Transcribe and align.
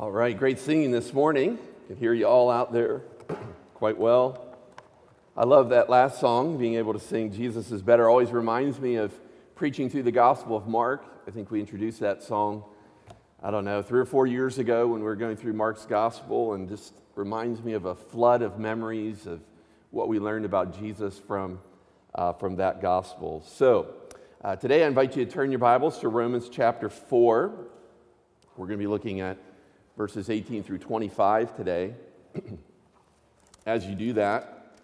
All 0.00 0.10
right, 0.10 0.34
great 0.34 0.58
singing 0.58 0.92
this 0.92 1.12
morning. 1.12 1.58
Can 1.86 1.96
hear 1.96 2.14
you 2.14 2.26
all 2.26 2.50
out 2.50 2.72
there 2.72 3.02
quite 3.74 3.98
well. 3.98 4.56
I 5.36 5.44
love 5.44 5.68
that 5.68 5.90
last 5.90 6.20
song, 6.20 6.56
being 6.56 6.76
able 6.76 6.94
to 6.94 6.98
sing 6.98 7.30
Jesus 7.30 7.70
is 7.70 7.82
Better. 7.82 8.08
Always 8.08 8.30
reminds 8.30 8.80
me 8.80 8.94
of 8.94 9.12
preaching 9.54 9.90
through 9.90 10.04
the 10.04 10.10
Gospel 10.10 10.56
of 10.56 10.66
Mark. 10.66 11.04
I 11.28 11.30
think 11.32 11.50
we 11.50 11.60
introduced 11.60 12.00
that 12.00 12.22
song, 12.22 12.64
I 13.42 13.50
don't 13.50 13.66
know, 13.66 13.82
three 13.82 14.00
or 14.00 14.06
four 14.06 14.26
years 14.26 14.58
ago 14.58 14.86
when 14.86 15.00
we 15.00 15.04
were 15.04 15.16
going 15.16 15.36
through 15.36 15.52
Mark's 15.52 15.84
Gospel, 15.84 16.54
and 16.54 16.66
just 16.66 16.94
reminds 17.14 17.62
me 17.62 17.74
of 17.74 17.84
a 17.84 17.94
flood 17.94 18.40
of 18.40 18.58
memories 18.58 19.26
of 19.26 19.42
what 19.90 20.08
we 20.08 20.18
learned 20.18 20.46
about 20.46 20.80
Jesus 20.80 21.18
from, 21.18 21.60
uh, 22.14 22.32
from 22.32 22.56
that 22.56 22.80
Gospel. 22.80 23.44
So, 23.46 23.92
uh, 24.42 24.56
today 24.56 24.82
I 24.82 24.86
invite 24.86 25.14
you 25.14 25.26
to 25.26 25.30
turn 25.30 25.52
your 25.52 25.58
Bibles 25.58 25.98
to 25.98 26.08
Romans 26.08 26.48
chapter 26.48 26.88
4. 26.88 27.52
We're 28.56 28.66
going 28.66 28.78
to 28.78 28.82
be 28.82 28.86
looking 28.86 29.20
at 29.20 29.36
verses 29.96 30.30
18 30.30 30.62
through 30.62 30.78
25 30.78 31.56
today. 31.56 31.94
as 33.66 33.86
you 33.86 33.94
do 33.94 34.12
that, 34.14 34.76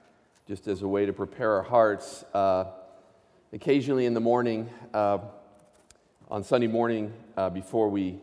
just 0.47 0.69
as 0.69 0.83
a 0.83 0.89
way 0.89 1.07
to 1.07 1.13
prepare 1.13 1.53
our 1.55 1.63
hearts, 1.63 2.25
uh, 2.35 2.65
occasionally 3.53 4.07
in 4.07 4.15
the 4.15 4.21
morning, 4.21 4.69
uh, 4.93 5.19
on 6.31 6.45
Sunday 6.45 6.67
morning, 6.67 7.13
uh, 7.37 7.49
before 7.51 7.89
we 7.89 8.21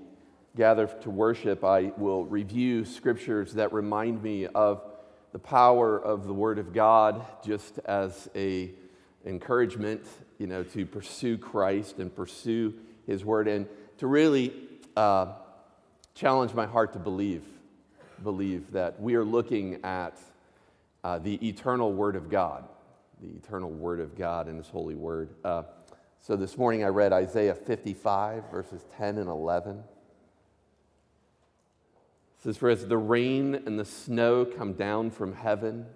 gather 0.55 0.87
to 0.87 1.09
worship, 1.09 1.63
I 1.63 1.91
will 1.97 2.25
review 2.25 2.85
scriptures 2.85 3.53
that 3.53 3.73
remind 3.73 4.21
me 4.21 4.45
of 4.45 4.83
the 5.31 5.39
power 5.39 5.97
of 5.97 6.27
the 6.27 6.33
Word 6.33 6.59
of 6.59 6.73
God, 6.73 7.25
just 7.43 7.79
as 7.79 8.29
a 8.35 8.71
encouragement, 9.25 10.05
you 10.37 10.47
know, 10.47 10.63
to 10.63 10.85
pursue 10.85 11.37
Christ 11.37 11.97
and 11.97 12.15
pursue 12.15 12.73
His 13.07 13.25
Word, 13.25 13.47
and 13.47 13.67
to 13.97 14.07
really 14.07 14.53
uh, 14.95 15.33
challenge 16.15 16.53
my 16.53 16.65
heart 16.65 16.93
to 16.93 16.99
believe, 16.99 17.43
believe 18.21 18.71
that 18.71 19.01
we 19.01 19.15
are 19.15 19.23
looking 19.23 19.83
at 19.83 20.19
uh, 21.03 21.17
the 21.17 21.35
eternal 21.47 21.91
Word 21.91 22.15
of 22.15 22.29
God, 22.29 22.65
the 23.19 23.29
eternal 23.29 23.71
Word 23.71 23.99
of 23.99 24.15
God 24.15 24.47
and 24.47 24.57
His 24.57 24.67
holy 24.67 24.93
Word. 24.95 25.29
Uh, 25.43 25.63
so 26.19 26.35
this 26.35 26.55
morning 26.55 26.83
I 26.83 26.89
read 26.89 27.13
Isaiah 27.13 27.55
55, 27.55 28.51
verses 28.51 28.85
10 28.95 29.17
and 29.17 29.27
11. 29.27 29.79
It 29.79 29.83
says, 32.43 32.57
For 32.57 32.69
as 32.69 32.85
the 32.85 32.97
rain 32.97 33.55
and 33.65 33.79
the 33.79 33.85
snow 33.85 34.45
come 34.45 34.73
down 34.73 35.09
from 35.09 35.33
heaven, 35.33 35.87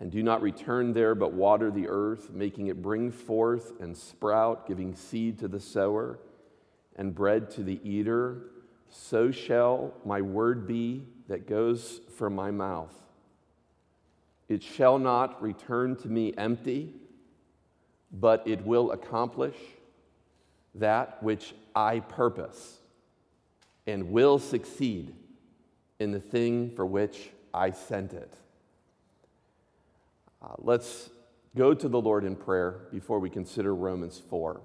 and 0.00 0.10
do 0.10 0.22
not 0.22 0.40
return 0.40 0.94
there, 0.94 1.14
but 1.14 1.32
water 1.32 1.70
the 1.70 1.88
earth, 1.88 2.30
making 2.30 2.68
it 2.68 2.80
bring 2.80 3.10
forth 3.10 3.72
and 3.80 3.96
sprout, 3.96 4.66
giving 4.66 4.94
seed 4.94 5.38
to 5.40 5.48
the 5.48 5.60
sower 5.60 6.18
and 6.96 7.14
bread 7.14 7.50
to 7.52 7.62
the 7.62 7.78
eater, 7.88 8.42
so 8.88 9.30
shall 9.30 9.94
my 10.04 10.20
word 10.20 10.66
be 10.66 11.04
that 11.28 11.46
goes 11.46 12.00
from 12.16 12.34
my 12.34 12.50
mouth. 12.50 12.94
It 14.48 14.62
shall 14.62 14.98
not 14.98 15.40
return 15.42 15.96
to 15.96 16.08
me 16.08 16.32
empty, 16.36 16.94
but 18.12 18.46
it 18.46 18.64
will 18.64 18.92
accomplish 18.92 19.56
that 20.74 21.22
which 21.22 21.54
I 21.74 22.00
purpose 22.00 22.78
and 23.86 24.10
will 24.10 24.38
succeed 24.38 25.14
in 25.98 26.12
the 26.12 26.20
thing 26.20 26.70
for 26.70 26.86
which 26.86 27.30
I 27.52 27.70
sent 27.70 28.12
it. 28.12 28.32
Uh, 30.42 30.54
let's 30.58 31.10
go 31.56 31.74
to 31.74 31.88
the 31.88 32.00
Lord 32.00 32.24
in 32.24 32.36
prayer 32.36 32.86
before 32.92 33.18
we 33.18 33.30
consider 33.30 33.74
Romans 33.74 34.20
4 34.30 34.60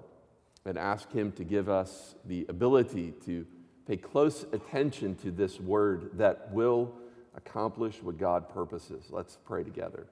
and 0.64 0.78
ask 0.78 1.10
Him 1.12 1.32
to 1.32 1.44
give 1.44 1.68
us 1.68 2.14
the 2.24 2.46
ability 2.48 3.12
to 3.24 3.46
pay 3.86 3.96
close 3.96 4.44
attention 4.52 5.16
to 5.16 5.30
this 5.30 5.58
word 5.58 6.10
that 6.14 6.52
will 6.52 6.94
accomplish 7.34 8.02
what 8.02 8.18
God 8.18 8.48
purposes. 8.48 9.06
Let's 9.10 9.38
pray 9.44 9.64
together. 9.64 10.06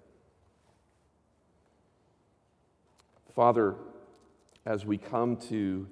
Father, 3.35 3.77
as 4.67 4.85
we 4.85 4.99
come 4.99 5.37
to 5.37 5.87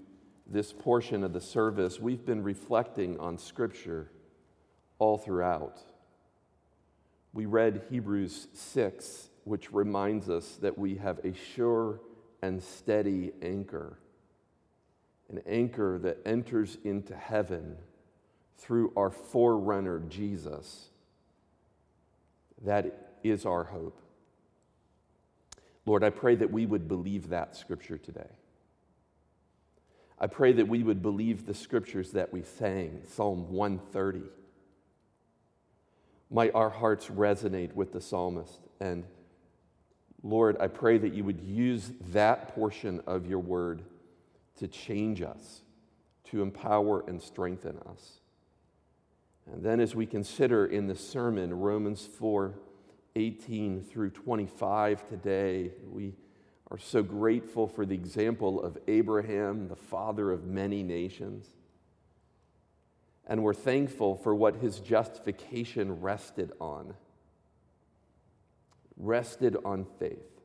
this 0.47 0.73
portion 0.73 1.23
of 1.23 1.33
the 1.33 1.41
service, 1.41 2.01
we've 2.01 2.25
been 2.25 2.43
reflecting 2.43 3.19
on 3.21 3.39
Scripture 3.39 4.11
all 4.99 5.19
throughout. 5.19 5.79
We 7.33 7.47
read 7.47 7.83
Hebrews 7.91 8.49
6, 8.53 9.29
which 9.45 9.73
reminds 9.73 10.29
us 10.29 10.59
that 10.63 10.77
we 10.77 10.97
have 10.97 11.21
a 11.25 11.33
sure 11.33 12.01
and 12.43 12.63
steady 12.63 13.33
anchor 13.41 13.99
an 15.31 15.43
anchor 15.47 15.99
that 15.99 16.19
enters 16.25 16.79
into 16.85 17.15
heaven 17.15 17.77
through 18.57 18.93
our 18.97 19.11
forerunner, 19.11 20.01
Jesus. 20.09 20.89
That 22.65 23.15
is 23.23 23.47
our 23.47 23.65
hope. 23.65 24.01
Lord, 25.87 26.05
I 26.05 26.11
pray 26.11 26.35
that 26.37 26.51
we 26.51 26.67
would 26.67 26.89
believe 26.89 27.31
that 27.31 27.57
scripture 27.57 27.99
today. 27.99 28.29
I 30.21 30.27
pray 30.27 30.53
that 30.53 30.67
we 30.67 30.83
would 30.83 31.01
believe 31.01 31.47
the 31.47 31.55
scriptures 31.55 32.13
that 32.13 32.33
we 32.33 32.43
sang, 32.43 33.03
Psalm 33.07 33.53
130. 33.53 34.23
Might 36.31 36.55
our 36.55 36.71
hearts 36.71 37.07
resonate 37.07 37.73
with 37.75 37.93
the 37.93 38.01
psalmist. 38.01 38.61
And 38.81 39.05
Lord, 40.23 40.57
I 40.61 40.67
pray 40.67 40.99
that 40.99 41.15
you 41.15 41.25
would 41.25 41.41
use 41.41 41.93
that 42.13 42.55
portion 42.55 43.01
of 43.07 43.27
your 43.27 43.39
word 43.39 43.83
to 44.59 44.69
change 44.69 45.23
us, 45.23 45.63
to 46.25 46.43
empower 46.43 47.05
and 47.09 47.21
strengthen 47.23 47.79
us. 47.91 48.21
And 49.53 49.63
then, 49.63 49.81
as 49.81 49.95
we 49.95 50.07
consider 50.07 50.67
in 50.67 50.87
the 50.87 50.95
sermon 50.95 51.59
Romans 51.59 52.07
4 52.19 52.55
18 53.17 53.83
through 53.83 54.11
25 54.11 55.09
today, 55.09 55.73
we 55.91 56.15
are 56.71 56.79
so 56.79 57.03
grateful 57.03 57.67
for 57.67 57.87
the 57.87 57.95
example 57.95 58.63
of 58.63 58.79
Abraham, 58.87 59.69
the 59.69 59.77
father 59.77 60.31
of 60.31 60.45
many 60.45 60.83
nations. 60.83 61.49
And 63.27 63.43
we're 63.43 63.55
thankful 63.55 64.15
for 64.17 64.35
what 64.35 64.57
his 64.57 64.79
justification 64.81 66.01
rested 66.01 66.53
on. 66.61 66.95
Rested 68.97 69.57
on 69.65 69.85
faith. 69.99 70.43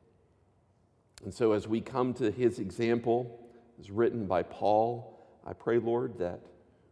And 1.24 1.32
so, 1.32 1.52
as 1.52 1.68
we 1.68 1.80
come 1.80 2.12
to 2.14 2.30
his 2.30 2.58
example, 2.58 3.43
is 3.78 3.90
written 3.90 4.26
by 4.26 4.42
Paul. 4.42 5.18
I 5.46 5.52
pray, 5.52 5.78
Lord, 5.78 6.18
that 6.18 6.40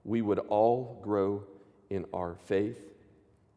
we 0.04 0.22
would 0.22 0.38
all 0.38 1.00
grow 1.02 1.44
in 1.90 2.06
our 2.12 2.36
faith. 2.46 2.78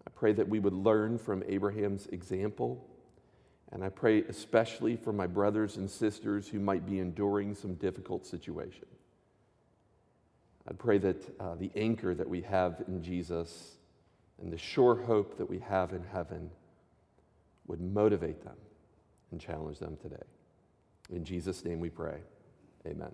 I 0.05 0.09
pray 0.11 0.33
that 0.33 0.47
we 0.47 0.59
would 0.59 0.73
learn 0.73 1.17
from 1.17 1.43
Abraham's 1.47 2.07
example. 2.07 2.85
And 3.71 3.83
I 3.83 3.89
pray 3.89 4.23
especially 4.23 4.95
for 4.95 5.11
my 5.11 5.27
brothers 5.27 5.77
and 5.77 5.89
sisters 5.89 6.47
who 6.47 6.59
might 6.59 6.85
be 6.85 6.99
enduring 6.99 7.55
some 7.55 7.75
difficult 7.75 8.25
situation. 8.25 8.85
I 10.67 10.73
pray 10.73 10.97
that 10.99 11.39
uh, 11.39 11.55
the 11.55 11.71
anchor 11.75 12.15
that 12.15 12.27
we 12.27 12.41
have 12.41 12.83
in 12.87 13.03
Jesus 13.03 13.75
and 14.41 14.51
the 14.51 14.57
sure 14.57 14.95
hope 14.95 15.37
that 15.37 15.49
we 15.49 15.59
have 15.59 15.93
in 15.93 16.03
heaven 16.03 16.49
would 17.67 17.81
motivate 17.81 18.43
them 18.43 18.57
and 19.31 19.39
challenge 19.39 19.79
them 19.79 19.97
today. 20.01 20.23
In 21.09 21.23
Jesus' 21.23 21.63
name 21.63 21.79
we 21.79 21.89
pray. 21.89 22.19
Amen. 22.85 23.11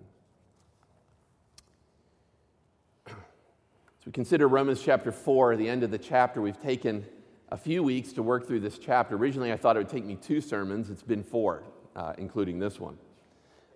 As 3.06 4.06
we 4.06 4.12
consider 4.12 4.48
Romans 4.48 4.82
chapter 4.82 5.10
4, 5.10 5.56
the 5.56 5.68
end 5.68 5.82
of 5.82 5.90
the 5.90 5.98
chapter, 5.98 6.42
we've 6.42 6.60
taken 6.60 7.06
a 7.48 7.56
few 7.56 7.82
weeks 7.82 8.12
to 8.14 8.22
work 8.22 8.46
through 8.46 8.60
this 8.60 8.78
chapter. 8.78 9.14
Originally, 9.14 9.52
I 9.52 9.56
thought 9.56 9.76
it 9.76 9.78
would 9.78 9.88
take 9.88 10.04
me 10.04 10.16
two 10.16 10.40
sermons. 10.40 10.90
It's 10.90 11.02
been 11.02 11.22
four, 11.22 11.62
uh, 11.96 12.14
including 12.18 12.58
this 12.58 12.80
one. 12.80 12.98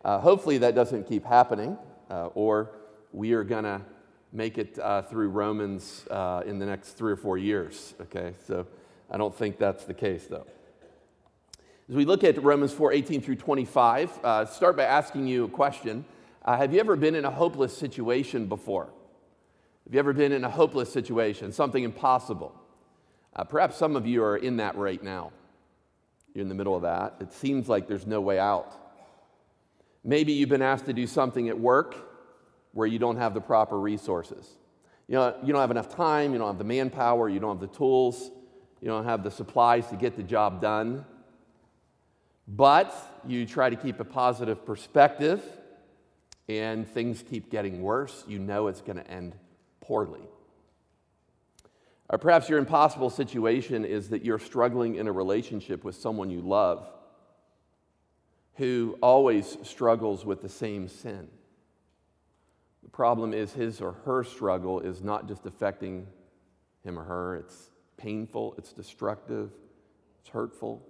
Uh, 0.05 0.19
hopefully, 0.19 0.59
that 0.59 0.75
doesn't 0.75 1.05
keep 1.05 1.25
happening, 1.25 1.79
uh, 2.11 2.27
or 2.35 2.73
we 3.13 3.33
are 3.33 3.45
going 3.45 3.65
to 3.65 3.81
make 4.33 4.59
it 4.59 4.79
uh, 4.79 5.03
through 5.03 5.29
Romans 5.29 6.07
uh, 6.11 6.43
in 6.45 6.59
the 6.59 6.67
next 6.67 6.93
three 6.93 7.13
or 7.13 7.17
four 7.17 7.39
years. 7.39 7.95
Okay, 8.01 8.35
so 8.47 8.67
I 9.11 9.17
don't 9.17 9.35
think 9.35 9.59
that's 9.59 9.85
the 9.85 9.95
case, 9.95 10.27
though. 10.27 10.47
As 11.89 11.95
we 11.95 12.05
look 12.05 12.25
at 12.25 12.43
Romans 12.43 12.73
4 12.73 12.93
18 12.93 13.21
through 13.21 13.37
25, 13.37 14.19
uh, 14.25 14.45
start 14.47 14.77
by 14.77 14.83
asking 14.83 15.29
you 15.29 15.45
a 15.45 15.49
question. 15.49 16.05
Uh, 16.45 16.57
have 16.57 16.75
you 16.75 16.81
ever 16.81 16.97
been 16.97 17.15
in 17.15 17.25
a 17.25 17.31
hopeless 17.31 17.77
situation 17.77 18.47
before? 18.47 18.89
Have 19.85 19.95
you 19.95 20.01
ever 20.01 20.13
been 20.13 20.33
in 20.33 20.43
a 20.43 20.51
hopeless 20.51 20.93
situation, 20.93 21.53
something 21.53 21.85
impossible? 21.85 22.53
Uh, 23.37 23.45
perhaps 23.45 23.77
some 23.77 23.95
of 23.95 24.05
you 24.05 24.25
are 24.25 24.37
in 24.37 24.57
that 24.57 24.77
right 24.77 25.01
now. 25.01 25.31
You're 26.35 26.43
in 26.43 26.49
the 26.49 26.57
middle 26.57 26.75
of 26.75 26.83
that. 26.83 27.15
It 27.21 27.33
seems 27.33 27.69
like 27.69 27.87
there's 27.87 28.07
no 28.07 28.21
way 28.21 28.39
out. 28.41 28.75
Maybe 30.03 30.33
you've 30.33 30.49
been 30.49 30.63
asked 30.63 30.87
to 30.87 30.93
do 30.93 31.07
something 31.07 31.49
at 31.49 31.59
work 31.59 31.95
where 32.73 32.89
you 32.89 32.99
don't 32.99 33.17
have 33.17 33.33
the 33.33 33.41
proper 33.41 33.79
resources. 33.79 34.57
You, 35.07 35.15
know, 35.15 35.37
you 35.45 35.53
don't 35.53 35.61
have 35.61 35.71
enough 35.71 35.95
time, 35.95 36.33
you 36.33 36.39
don't 36.39 36.49
have 36.49 36.59
the 36.59 36.65
manpower, 36.65 37.29
you 37.29 37.39
don't 37.39 37.61
have 37.61 37.71
the 37.71 37.77
tools, 37.77 38.33
you 38.81 38.89
don't 38.89 39.05
have 39.05 39.23
the 39.23 39.31
supplies 39.31 39.87
to 39.89 39.97
get 39.97 40.17
the 40.17 40.25
job 40.25 40.61
done. 40.61 41.05
But 42.49 42.95
you 43.27 43.45
try 43.47 43.71
to 43.71 43.77
keep 43.77 43.99
a 44.01 44.05
positive 44.05 44.65
perspective, 44.65 45.43
and 46.49 46.87
things 46.87 47.25
keep 47.29 47.51
getting 47.51 47.83
worse. 47.83 48.25
You 48.29 48.39
know 48.39 48.69
it's 48.69 48.83
going 48.83 48.99
to 48.99 49.11
end 49.11 49.35
poorly. 49.81 50.23
Or 52.09 52.19
perhaps 52.19 52.49
your 52.49 52.59
impossible 52.59 53.11
situation 53.11 53.85
is 53.85 54.11
that 54.11 54.25
you're 54.25 54.39
struggling 54.39 54.95
in 54.95 55.09
a 55.09 55.13
relationship 55.13 55.83
with 55.83 55.97
someone 55.97 56.31
you 56.31 56.41
love 56.41 56.89
who 58.55 58.97
always 59.03 59.59
struggles 59.65 60.25
with 60.25 60.41
the 60.41 60.49
same 60.49 60.89
sin. 60.89 61.29
The 62.83 62.89
problem 62.89 63.35
is 63.35 63.53
his 63.53 63.81
or 63.81 63.93
her 64.05 64.25
struggle 64.25 64.81
is 64.81 65.03
not 65.03 65.29
just 65.29 65.45
affecting 65.45 66.07
him 66.85 66.99
or 66.99 67.05
her, 67.05 67.37
it's 67.37 67.71
painful, 67.97 68.55
it's 68.57 68.73
destructive, 68.73 69.51
it's 70.21 70.31
hurtful. 70.31 70.87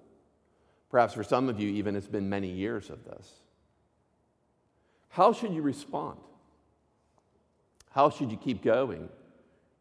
Perhaps 0.91 1.15
for 1.15 1.25
some 1.25 1.49
of 1.49 1.59
you, 1.59 1.69
even 1.71 1.97
it's 1.97 2.07
been 2.07 2.29
many 2.29 2.49
years 2.49 2.91
of 2.91 3.05
this. 3.05 3.29
How 5.09 5.33
should 5.33 5.53
you 5.53 5.63
respond? 5.63 6.19
How 7.91 8.11
should 8.11 8.31
you 8.31 8.37
keep 8.37 8.63
going 8.63 9.09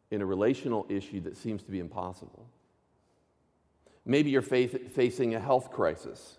in 0.10 0.22
a 0.22 0.26
relational 0.26 0.86
issue 0.90 1.20
that 1.22 1.38
seems 1.38 1.62
to 1.64 1.72
be 1.72 1.80
impossible? 1.80 2.48
Maybe 4.06 4.30
you're 4.30 4.42
facing 4.42 5.36
a 5.36 5.40
health 5.40 5.72
crisis. 5.72 6.38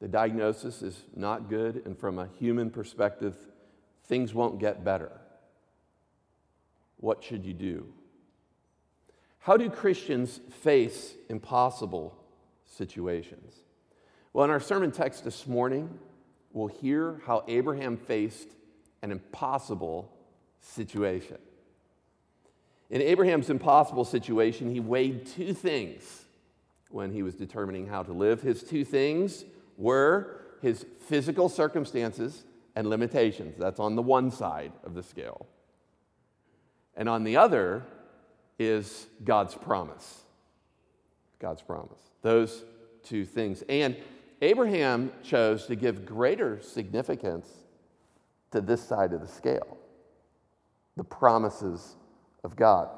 The 0.00 0.08
diagnosis 0.08 0.82
is 0.82 1.02
not 1.14 1.48
good, 1.50 1.82
and 1.84 1.98
from 1.98 2.18
a 2.18 2.28
human 2.38 2.70
perspective, 2.70 3.36
things 4.04 4.32
won't 4.32 4.58
get 4.58 4.84
better. 4.84 5.10
What 6.98 7.24
should 7.24 7.44
you 7.44 7.54
do? 7.54 7.86
How 9.40 9.56
do 9.56 9.68
Christians 9.70 10.40
face 10.62 11.14
impossible 11.28 12.16
situations? 12.70 13.54
Well, 14.32 14.44
in 14.44 14.50
our 14.50 14.60
sermon 14.60 14.92
text 14.92 15.24
this 15.24 15.46
morning, 15.46 15.98
we'll 16.52 16.68
hear 16.68 17.20
how 17.26 17.44
Abraham 17.48 17.96
faced 17.96 18.48
an 19.02 19.10
impossible 19.10 20.10
situation. 20.60 21.38
In 22.90 23.02
Abraham's 23.02 23.50
impossible 23.50 24.04
situation, 24.04 24.70
he 24.70 24.80
weighed 24.80 25.26
two 25.26 25.54
things 25.54 26.24
when 26.90 27.12
he 27.12 27.22
was 27.22 27.34
determining 27.34 27.86
how 27.86 28.02
to 28.02 28.12
live. 28.12 28.42
His 28.42 28.62
two 28.62 28.84
things 28.84 29.44
were 29.76 30.40
his 30.60 30.84
physical 31.06 31.48
circumstances 31.48 32.44
and 32.76 32.88
limitations. 32.88 33.56
That's 33.58 33.80
on 33.80 33.96
the 33.96 34.02
one 34.02 34.30
side 34.30 34.72
of 34.84 34.94
the 34.94 35.02
scale. 35.02 35.46
And 36.96 37.08
on 37.08 37.24
the 37.24 37.36
other 37.36 37.84
is 38.58 39.06
God's 39.24 39.54
promise. 39.54 40.22
God's 41.40 41.62
promise. 41.62 41.98
Those 42.22 42.64
two 43.02 43.24
things. 43.24 43.64
And 43.68 43.96
Abraham 44.42 45.10
chose 45.22 45.66
to 45.66 45.74
give 45.74 46.06
greater 46.06 46.60
significance 46.60 47.48
to 48.52 48.60
this 48.60 48.82
side 48.82 49.12
of 49.12 49.20
the 49.20 49.28
scale 49.28 49.76
the 50.96 51.04
promises 51.04 51.96
of 52.44 52.56
God 52.56 52.90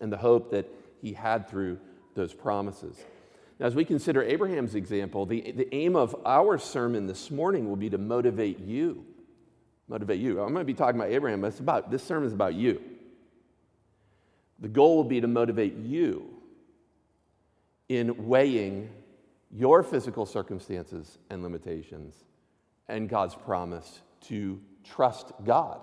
and 0.00 0.10
the 0.10 0.16
hope 0.16 0.50
that 0.52 0.66
he 1.02 1.12
had 1.12 1.48
through 1.48 1.78
those 2.14 2.32
promises. 2.32 2.96
Now, 3.58 3.66
as 3.66 3.74
we 3.74 3.84
consider 3.84 4.22
Abraham's 4.22 4.74
example, 4.74 5.26
the, 5.26 5.52
the 5.52 5.74
aim 5.74 5.96
of 5.96 6.16
our 6.24 6.56
sermon 6.56 7.06
this 7.06 7.30
morning 7.30 7.68
will 7.68 7.76
be 7.76 7.90
to 7.90 7.98
motivate 7.98 8.58
you. 8.60 9.04
Motivate 9.86 10.20
you. 10.20 10.40
I'm 10.40 10.54
going 10.54 10.62
to 10.62 10.64
be 10.64 10.72
talking 10.72 10.98
about 10.98 11.10
Abraham, 11.10 11.42
but 11.42 11.48
it's 11.48 11.60
about, 11.60 11.90
this 11.90 12.02
sermon 12.02 12.26
is 12.26 12.32
about 12.32 12.54
you. 12.54 12.80
The 14.60 14.68
goal 14.68 14.96
will 14.96 15.04
be 15.04 15.20
to 15.20 15.26
motivate 15.26 15.76
you 15.76 16.29
in 17.90 18.28
weighing 18.28 18.88
your 19.50 19.82
physical 19.82 20.24
circumstances 20.24 21.18
and 21.28 21.42
limitations 21.42 22.14
and 22.88 23.08
God's 23.08 23.34
promise 23.34 24.00
to 24.28 24.60
trust 24.84 25.32
God, 25.44 25.80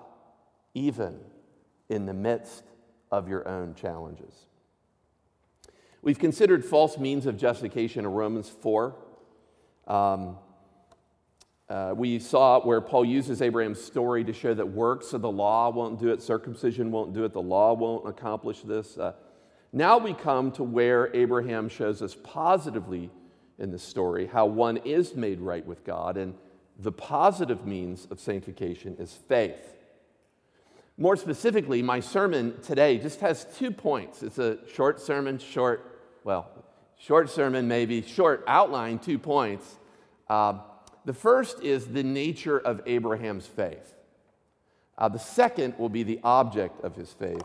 even 0.74 1.19
in 1.89 2.06
the 2.06 2.13
midst 2.13 2.63
of 3.12 3.27
your 3.27 3.45
own 3.45 3.75
challenges. 3.75 4.33
We've 6.01 6.18
considered 6.18 6.63
false 6.63 6.98
means 6.98 7.25
of 7.25 7.36
justification 7.36 8.06
in 8.06 8.12
Romans 8.12 8.50
4. 8.50 8.95
Um, 9.86 10.38
uh, 11.68 11.94
we 11.94 12.19
saw 12.19 12.62
where 12.62 12.80
Paul 12.80 13.03
uses 13.03 13.42
Abraham's 13.42 13.83
story 13.83 14.24
to 14.24 14.31
show 14.31 14.53
that 14.53 14.65
works 14.65 15.12
of 15.12 15.21
the 15.21 15.31
law 15.31 15.69
won't 15.71 16.00
do 16.00 16.07
it, 16.13 16.21
circumcision 16.21 16.89
won't 16.89 17.13
do 17.13 17.25
it, 17.25 17.33
the 17.33 17.42
law 17.42 17.74
won't 17.74 18.07
accomplish 18.07 18.62
this. 18.62 18.98
Uh, 18.98 19.12
now 19.73 19.97
we 19.97 20.13
come 20.13 20.51
to 20.53 20.63
where 20.63 21.13
Abraham 21.15 21.69
shows 21.69 22.01
us 22.01 22.15
positively 22.23 23.09
in 23.59 23.71
the 23.71 23.79
story 23.79 24.27
how 24.27 24.45
one 24.45 24.77
is 24.77 25.15
made 25.15 25.39
right 25.39 25.65
with 25.65 25.83
God, 25.83 26.17
and 26.17 26.35
the 26.79 26.91
positive 26.91 27.65
means 27.65 28.07
of 28.11 28.19
sanctification 28.19 28.95
is 28.99 29.13
faith. 29.27 29.75
More 30.97 31.15
specifically, 31.15 31.81
my 31.81 31.99
sermon 31.99 32.59
today 32.61 32.97
just 32.97 33.19
has 33.19 33.45
two 33.57 33.71
points. 33.71 34.23
It's 34.23 34.39
a 34.39 34.57
short 34.73 34.99
sermon, 34.99 35.37
short, 35.37 36.01
well, 36.23 36.49
short 36.97 37.29
sermon, 37.29 37.67
maybe, 37.67 38.01
short 38.01 38.43
outline, 38.47 38.99
two 38.99 39.19
points. 39.19 39.77
Uh, 40.27 40.59
the 41.05 41.13
first 41.13 41.61
is 41.61 41.87
the 41.87 42.03
nature 42.03 42.57
of 42.57 42.81
Abraham's 42.85 43.47
faith. 43.47 43.93
Uh, 44.97 45.07
the 45.07 45.19
second 45.19 45.75
will 45.77 45.89
be 45.89 46.03
the 46.03 46.19
object 46.23 46.83
of 46.83 46.95
his 46.95 47.13
faith. 47.13 47.43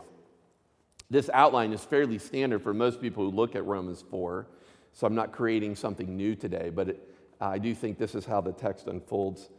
This 1.13 1.29
outline 1.33 1.71
is 1.71 1.85
fairly 1.85 2.17
standard 2.17 2.61
for 2.61 2.73
most 2.73 2.99
people 2.99 3.23
who 3.23 3.35
look 3.35 3.55
at 3.55 3.65
Romans 3.65 4.03
4, 4.09 4.47
so 4.91 5.07
I'm 5.07 5.15
not 5.15 5.31
creating 5.31 5.75
something 5.75 6.17
new 6.17 6.35
today, 6.35 6.69
but 6.69 6.89
it, 6.89 7.15
I 7.39 7.59
do 7.59 7.73
think 7.73 7.97
this 7.97 8.15
is 8.15 8.25
how 8.25 8.41
the 8.41 8.51
text 8.51 8.87
unfolds 8.87 9.49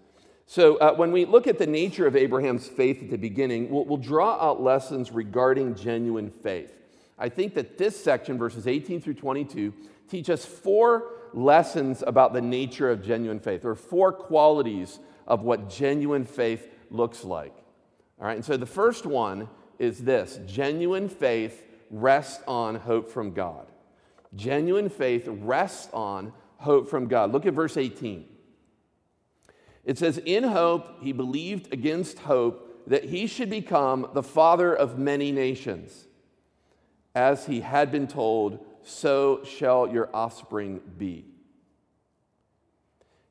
so, 0.46 0.76
uh, 0.76 0.94
when 0.94 1.10
we 1.10 1.24
look 1.24 1.46
at 1.46 1.58
the 1.58 1.66
nature 1.66 2.06
of 2.06 2.16
Abraham's 2.16 2.68
faith 2.68 3.02
at 3.02 3.10
the 3.10 3.16
beginning, 3.16 3.70
we'll, 3.70 3.86
we'll, 3.86 3.96
draw 3.96 4.38
out 4.38 4.62
lessons 4.62 5.10
regarding 5.10 5.74
genuine 5.74 6.30
faith. 6.30 6.70
I 7.18 7.30
think 7.30 7.54
that 7.54 7.78
this 7.78 8.02
section, 8.02 8.36
verses 8.36 8.66
18 8.66 9.00
through 9.00 9.14
22, 9.14 9.72
teach 10.10 10.28
us 10.28 10.44
four 10.44 11.12
lessons 11.32 12.04
about 12.06 12.34
the 12.34 12.42
nature 12.42 12.90
of 12.90 13.02
genuine 13.02 13.40
faith, 13.40 13.64
or 13.64 13.74
four 13.74 14.12
qualities 14.12 14.98
of 15.26 15.42
what 15.42 15.70
genuine 15.70 16.26
faith 16.26 16.68
looks 16.90 17.24
like. 17.24 17.54
All 18.20 18.26
right, 18.26 18.36
and 18.36 18.44
so 18.44 18.58
the 18.58 18.66
first 18.66 19.06
one 19.06 19.48
is 19.84 20.00
this 20.00 20.40
genuine 20.46 21.08
faith 21.08 21.64
rests 21.90 22.42
on 22.48 22.74
hope 22.74 23.10
from 23.10 23.32
God. 23.32 23.66
Genuine 24.34 24.88
faith 24.88 25.28
rests 25.28 25.88
on 25.92 26.32
hope 26.56 26.88
from 26.88 27.06
God. 27.06 27.30
Look 27.30 27.46
at 27.46 27.54
verse 27.54 27.76
18. 27.76 28.26
It 29.84 29.98
says, 29.98 30.18
In 30.18 30.44
hope, 30.44 31.02
he 31.02 31.12
believed 31.12 31.72
against 31.72 32.20
hope 32.20 32.88
that 32.88 33.04
he 33.04 33.26
should 33.26 33.50
become 33.50 34.08
the 34.14 34.22
father 34.22 34.74
of 34.74 34.98
many 34.98 35.30
nations. 35.30 36.06
As 37.14 37.46
he 37.46 37.60
had 37.60 37.92
been 37.92 38.08
told, 38.08 38.64
so 38.82 39.44
shall 39.44 39.88
your 39.88 40.10
offspring 40.12 40.80
be. 40.98 41.26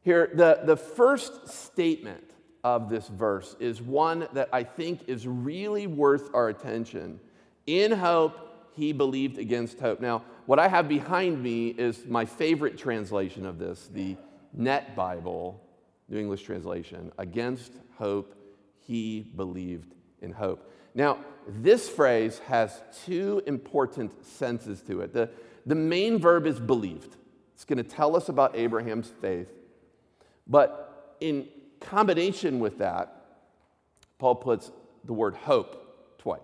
Here, 0.02 0.32
the, 0.34 0.62
the 0.64 0.78
first 0.78 1.50
statement 1.50 2.33
of 2.64 2.90
this 2.90 3.08
verse 3.08 3.56
is 3.60 3.82
one 3.82 4.28
that 4.34 4.50
I 4.54 4.64
think 4.64 5.02
is 5.08 5.28
really 5.28 5.88
worth 5.88 6.34
our 6.34 6.50
attention. 6.50 7.20
In 7.66 7.92
hope, 7.92 8.70
he 8.74 8.94
believed 8.94 9.38
against 9.38 9.80
hope. 9.80 10.00
Now, 10.00 10.24
what 10.46 10.60
I 10.60 10.68
have 10.68 10.88
behind 10.88 11.42
me 11.42 11.70
is 11.70 12.06
my 12.06 12.26
favorite 12.26 12.78
translation 12.78 13.46
of 13.46 13.60
this, 13.60 13.90
the 13.94 14.18
Net 14.54 14.96
Bible. 14.96 15.60
New 16.10 16.20
English 16.20 16.44
translation, 16.44 17.12
against 17.18 17.72
hope, 17.98 18.36
he 18.80 19.22
believed 19.22 19.96
in 20.22 20.32
hope. 20.32 20.70
Now, 20.94 21.20
this 21.48 21.90
phrase 21.90 22.40
has 22.40 22.82
two 23.06 23.42
important 23.48 24.26
senses 24.26 24.82
to 24.84 25.02
it. 25.02 25.14
The, 25.14 25.30
the 25.66 25.76
main 25.76 26.20
verb 26.20 26.46
is 26.46 26.60
believed, 26.60 27.16
it's 27.54 27.66
going 27.66 27.78
to 27.78 27.84
tell 27.84 28.16
us 28.16 28.30
about 28.30 28.56
Abraham's 28.56 29.12
faith. 29.22 29.52
But 30.46 31.16
in 31.22 31.48
combination 31.84 32.60
with 32.60 32.80
that, 32.80 33.16
Paul 34.20 34.36
puts 34.36 34.72
the 35.04 35.14
word 35.14 35.36
hope 35.36 36.18
twice. 36.18 36.40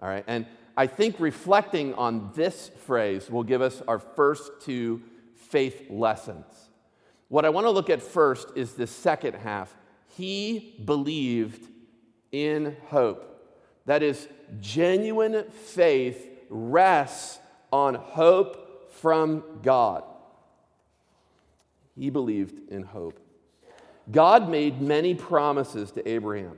All 0.00 0.08
right, 0.08 0.24
and 0.26 0.46
I 0.76 0.86
think 0.86 1.16
reflecting 1.18 1.94
on 1.94 2.30
this 2.34 2.70
phrase 2.86 3.30
will 3.30 3.42
give 3.42 3.60
us 3.62 3.82
our 3.88 3.98
first 3.98 4.50
two 4.60 5.02
faith 5.34 5.90
lessons. 5.90 6.46
What 7.28 7.44
I 7.44 7.50
want 7.50 7.66
to 7.66 7.70
look 7.70 7.90
at 7.90 8.02
first 8.02 8.48
is 8.56 8.74
the 8.74 8.86
second 8.86 9.34
half. 9.34 9.74
He 10.16 10.74
believed 10.84 11.68
in 12.32 12.76
hope. 12.88 13.26
That 13.86 14.02
is, 14.02 14.28
genuine 14.60 15.44
faith 15.50 16.28
rests 16.48 17.38
on 17.72 17.94
hope 17.94 18.92
from 18.92 19.44
God. 19.62 20.04
He 21.96 22.10
believed 22.10 22.70
in 22.70 22.82
hope. 22.82 23.20
God 24.10 24.48
made 24.48 24.80
many 24.80 25.14
promises 25.14 25.90
to 25.92 26.08
Abraham. 26.08 26.56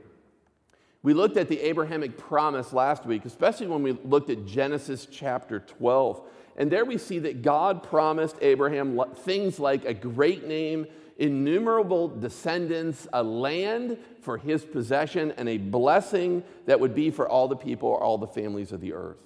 We 1.03 1.13
looked 1.13 1.35
at 1.35 1.49
the 1.49 1.59
Abrahamic 1.59 2.17
promise 2.17 2.71
last 2.71 3.05
week, 3.05 3.25
especially 3.25 3.67
when 3.67 3.83
we 3.83 3.91
looked 3.91 4.29
at 4.29 4.45
Genesis 4.45 5.05
chapter 5.05 5.59
12. 5.59 6.21
And 6.55 6.71
there 6.71 6.85
we 6.85 6.97
see 6.97 7.19
that 7.19 7.41
God 7.41 7.83
promised 7.83 8.37
Abraham 8.41 8.99
things 9.17 9.59
like 9.59 9.83
a 9.83 9.93
great 9.93 10.47
name, 10.47 10.87
innumerable 11.17 12.07
descendants, 12.07 13.07
a 13.11 13.21
land 13.21 13.97
for 14.21 14.37
his 14.37 14.63
possession, 14.63 15.33
and 15.37 15.49
a 15.49 15.57
blessing 15.57 16.43
that 16.65 16.79
would 16.79 16.95
be 16.95 17.11
for 17.11 17.27
all 17.27 17.49
the 17.49 17.55
people, 17.55 17.89
or 17.89 18.01
all 18.01 18.17
the 18.17 18.27
families 18.27 18.71
of 18.71 18.79
the 18.79 18.93
earth. 18.93 19.17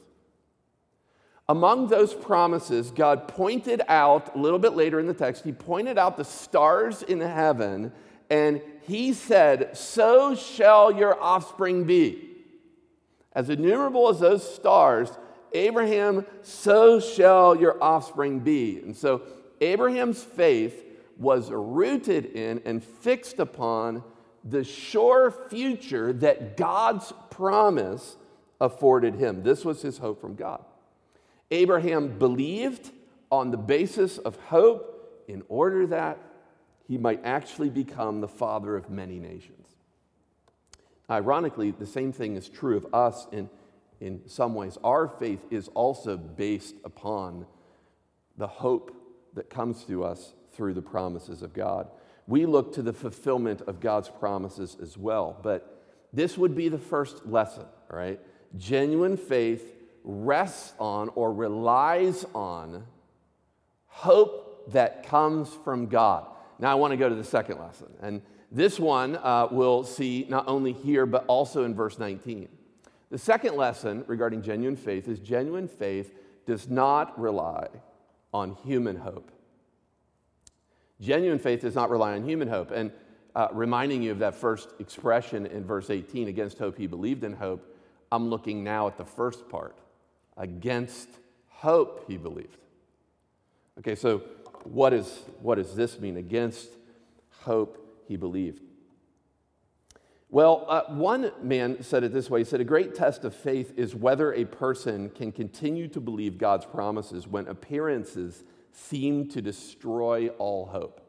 Among 1.50 1.88
those 1.88 2.14
promises, 2.14 2.92
God 2.92 3.28
pointed 3.28 3.82
out, 3.88 4.36
a 4.36 4.40
little 4.40 4.60
bit 4.60 4.74
later 4.74 5.00
in 5.00 5.08
the 5.08 5.14
text, 5.14 5.44
He 5.44 5.52
pointed 5.52 5.98
out 5.98 6.18
the 6.18 6.26
stars 6.26 7.04
in 7.04 7.22
heaven, 7.22 7.94
and 8.30 8.62
He 8.82 9.14
said, 9.14 9.78
So 9.78 10.36
shall 10.36 10.92
your 10.92 11.22
offspring 11.22 11.84
be. 11.86 12.24
As 13.34 13.50
innumerable 13.50 14.10
as 14.10 14.20
those 14.20 14.56
stars, 14.56 15.10
Abraham, 15.54 16.26
so 16.42 17.00
shall 17.00 17.56
your 17.56 17.82
offspring 17.82 18.40
be. 18.40 18.80
And 18.80 18.96
so 18.96 19.22
Abraham's 19.62 20.24
faith 20.24 20.84
was 21.18 21.50
rooted 21.52 22.26
in 22.26 22.62
and 22.66 22.84
fixed 22.84 23.40
upon 23.40 24.04
the 24.44 24.64
sure 24.64 25.32
future 25.50 26.14
that 26.14 26.58
God's 26.58 27.12
promise 27.30 28.16
afforded 28.62 29.16
him. 29.16 29.44
This 29.44 29.66
was 29.66 29.82
his 29.82 29.98
hope 29.98 30.22
from 30.22 30.36
God. 30.36 30.64
Abraham 31.52 32.18
believed 32.18 32.92
on 33.32 33.52
the 33.52 33.58
basis 33.58 34.18
of 34.18 34.36
hope 34.38 35.24
in 35.28 35.44
order 35.50 35.88
that 35.88 36.18
he 36.88 36.98
might 36.98 37.22
actually 37.26 37.70
become 37.70 38.22
the 38.22 38.28
father 38.28 38.76
of 38.76 38.90
many 38.90 39.20
nations. 39.20 39.68
Ironically, 41.10 41.72
the 41.72 41.86
same 41.86 42.12
thing 42.12 42.36
is 42.36 42.50
true 42.50 42.78
of 42.78 42.94
us 42.94 43.28
in, 43.32 43.50
in 44.00 44.22
some 44.28 44.56
ways. 44.56 44.78
Our 44.84 45.08
faith 45.08 45.46
is 45.52 45.70
also 45.70 46.18
based 46.18 46.76
upon 46.86 47.46
the 48.38 48.48
hope 48.48 48.94
that 49.34 49.50
comes 49.50 49.84
to 49.86 50.04
us 50.04 50.34
through 50.54 50.74
the 50.74 50.82
promises 50.82 51.42
of 51.42 51.54
God. 51.54 51.90
We 52.26 52.46
look 52.46 52.74
to 52.74 52.82
the 52.82 52.94
fulfillment 52.94 53.62
of 53.62 53.80
God's 53.80 54.10
promises 54.10 54.78
as 54.82 54.98
well, 54.98 55.38
but 55.42 55.84
this 56.12 56.38
would 56.38 56.56
be 56.56 56.70
the 56.70 56.78
first 56.78 57.26
lesson, 57.26 57.66
right? 57.90 58.20
Genuine 58.58 59.18
faith 59.18 59.74
rests 60.04 60.74
on 60.80 61.10
or 61.16 61.34
relies 61.34 62.26
on 62.34 62.86
hope 63.88 64.72
that 64.72 65.04
comes 65.04 65.50
from 65.64 65.88
God. 65.88 66.28
Now, 66.60 66.72
I 66.72 66.76
want 66.76 66.92
to 66.92 66.98
go 66.98 67.10
to 67.10 67.16
the 67.16 67.24
second 67.24 67.60
lesson. 67.60 67.88
And 68.02 68.22
this 68.52 68.80
one 68.80 69.18
uh, 69.18 69.48
we'll 69.52 69.84
see 69.84 70.26
not 70.30 70.48
only 70.48 70.74
here, 70.74 71.06
but 71.06 71.26
also 71.28 71.64
in 71.64 71.76
verse 71.76 72.00
19. 72.00 72.48
The 73.10 73.18
second 73.18 73.56
lesson 73.56 74.04
regarding 74.08 74.42
genuine 74.42 74.76
faith 74.76 75.08
is 75.08 75.20
genuine 75.20 75.68
faith 75.68 76.14
does 76.46 76.70
not 76.70 77.18
rely 77.20 77.68
on 78.34 78.58
human 78.64 78.98
hope. 78.98 79.32
Genuine 81.00 81.40
faith 81.40 81.62
does 81.62 81.76
not 81.76 81.90
rely 81.90 82.14
on 82.14 82.28
human 82.28 82.48
hope. 82.48 82.72
And 82.72 82.92
uh, 83.36 83.48
reminding 83.52 84.02
you 84.02 84.12
of 84.12 84.20
that 84.20 84.34
first 84.34 84.70
expression 84.80 85.46
in 85.46 85.64
verse 85.64 85.90
18 85.90 86.28
against 86.28 86.58
hope, 86.58 86.78
he 86.78 86.88
believed 86.88 87.24
in 87.24 87.34
hope. 87.34 87.76
I'm 88.12 88.30
looking 88.30 88.64
now 88.64 88.88
at 88.88 88.98
the 88.98 89.06
first 89.06 89.48
part 89.48 89.78
against 90.38 91.10
hope 91.48 92.06
he 92.08 92.18
believed. 92.18 92.58
Okay, 93.80 93.96
so 93.96 94.24
what, 94.66 94.94
is, 94.94 95.22
what 95.42 95.56
does 95.56 95.76
this 95.76 96.00
mean? 96.00 96.18
Against 96.18 96.70
hope 97.42 98.04
he 98.08 98.16
believed. 98.16 98.62
Well, 100.30 100.66
uh, 100.68 100.84
one 100.90 101.32
man 101.42 101.82
said 101.84 102.04
it 102.04 102.14
this 102.14 102.30
way 102.30 102.42
He 102.42 102.46
said, 102.46 102.60
A 102.60 102.66
great 102.66 102.96
test 102.96 103.24
of 103.24 103.34
faith 103.34 103.74
is 103.78 103.96
whether 103.96 104.34
a 104.34 104.46
person 104.46 105.10
can 105.10 105.32
continue 105.32 105.88
to 105.90 106.02
believe 106.02 106.38
God's 106.38 106.66
promises 106.66 107.28
when 107.28 107.48
appearances 107.48 108.44
seem 108.72 109.30
to 109.30 109.42
destroy 109.42 110.28
all 110.38 110.66
hope. 110.66 111.02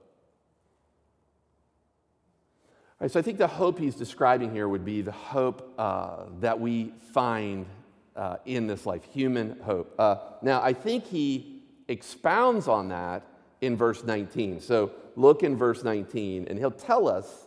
All 3.01 3.05
right, 3.05 3.11
so 3.11 3.19
I 3.19 3.23
think 3.23 3.39
the 3.39 3.47
hope 3.47 3.79
he's 3.79 3.95
describing 3.95 4.53
here 4.53 4.69
would 4.69 4.85
be 4.85 5.03
the 5.03 5.13
hope 5.13 5.75
uh, 5.79 6.25
that 6.41 6.59
we 6.59 6.93
find 7.13 7.67
uh, 8.17 8.37
in 8.45 8.67
this 8.67 8.87
life, 8.87 9.05
human 9.05 9.61
hope. 9.61 9.95
Uh, 9.99 10.17
now, 10.43 10.61
I 10.63 10.73
think 10.73 11.05
he 11.05 11.63
expounds 11.87 12.67
on 12.67 12.89
that 12.89 13.25
in 13.61 13.77
verse 13.77 14.05
19. 14.05 14.61
So 14.61 14.93
look 15.17 15.43
in 15.43 15.57
verse 15.57 15.83
19, 15.83 16.47
and 16.49 16.59
he'll 16.59 16.71
tell 16.71 17.09
us 17.09 17.47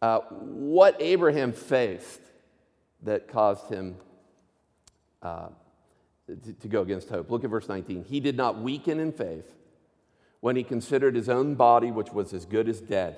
uh, 0.00 0.20
what 0.30 0.96
Abraham 1.00 1.52
faced 1.52 2.20
that 3.02 3.28
caused 3.28 3.68
him 3.68 3.96
uh, 5.22 5.48
to, 6.26 6.52
to 6.52 6.68
go 6.68 6.82
against 6.82 7.08
hope. 7.08 7.30
Look 7.30 7.44
at 7.44 7.50
verse 7.50 7.68
19. 7.68 8.04
He 8.04 8.20
did 8.20 8.36
not 8.36 8.60
weaken 8.60 9.00
in 9.00 9.12
faith 9.12 9.54
when 10.40 10.56
he 10.56 10.62
considered 10.62 11.16
his 11.16 11.28
own 11.28 11.54
body, 11.54 11.90
which 11.90 12.12
was 12.12 12.32
as 12.32 12.44
good 12.44 12.68
as 12.68 12.80
dead, 12.80 13.16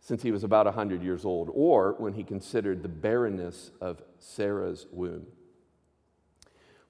since 0.00 0.22
he 0.22 0.30
was 0.30 0.44
about 0.44 0.66
100 0.66 1.02
years 1.02 1.24
old, 1.24 1.50
or 1.52 1.94
when 1.98 2.14
he 2.14 2.22
considered 2.22 2.82
the 2.82 2.88
barrenness 2.88 3.72
of 3.80 4.02
Sarah's 4.18 4.86
womb. 4.92 5.26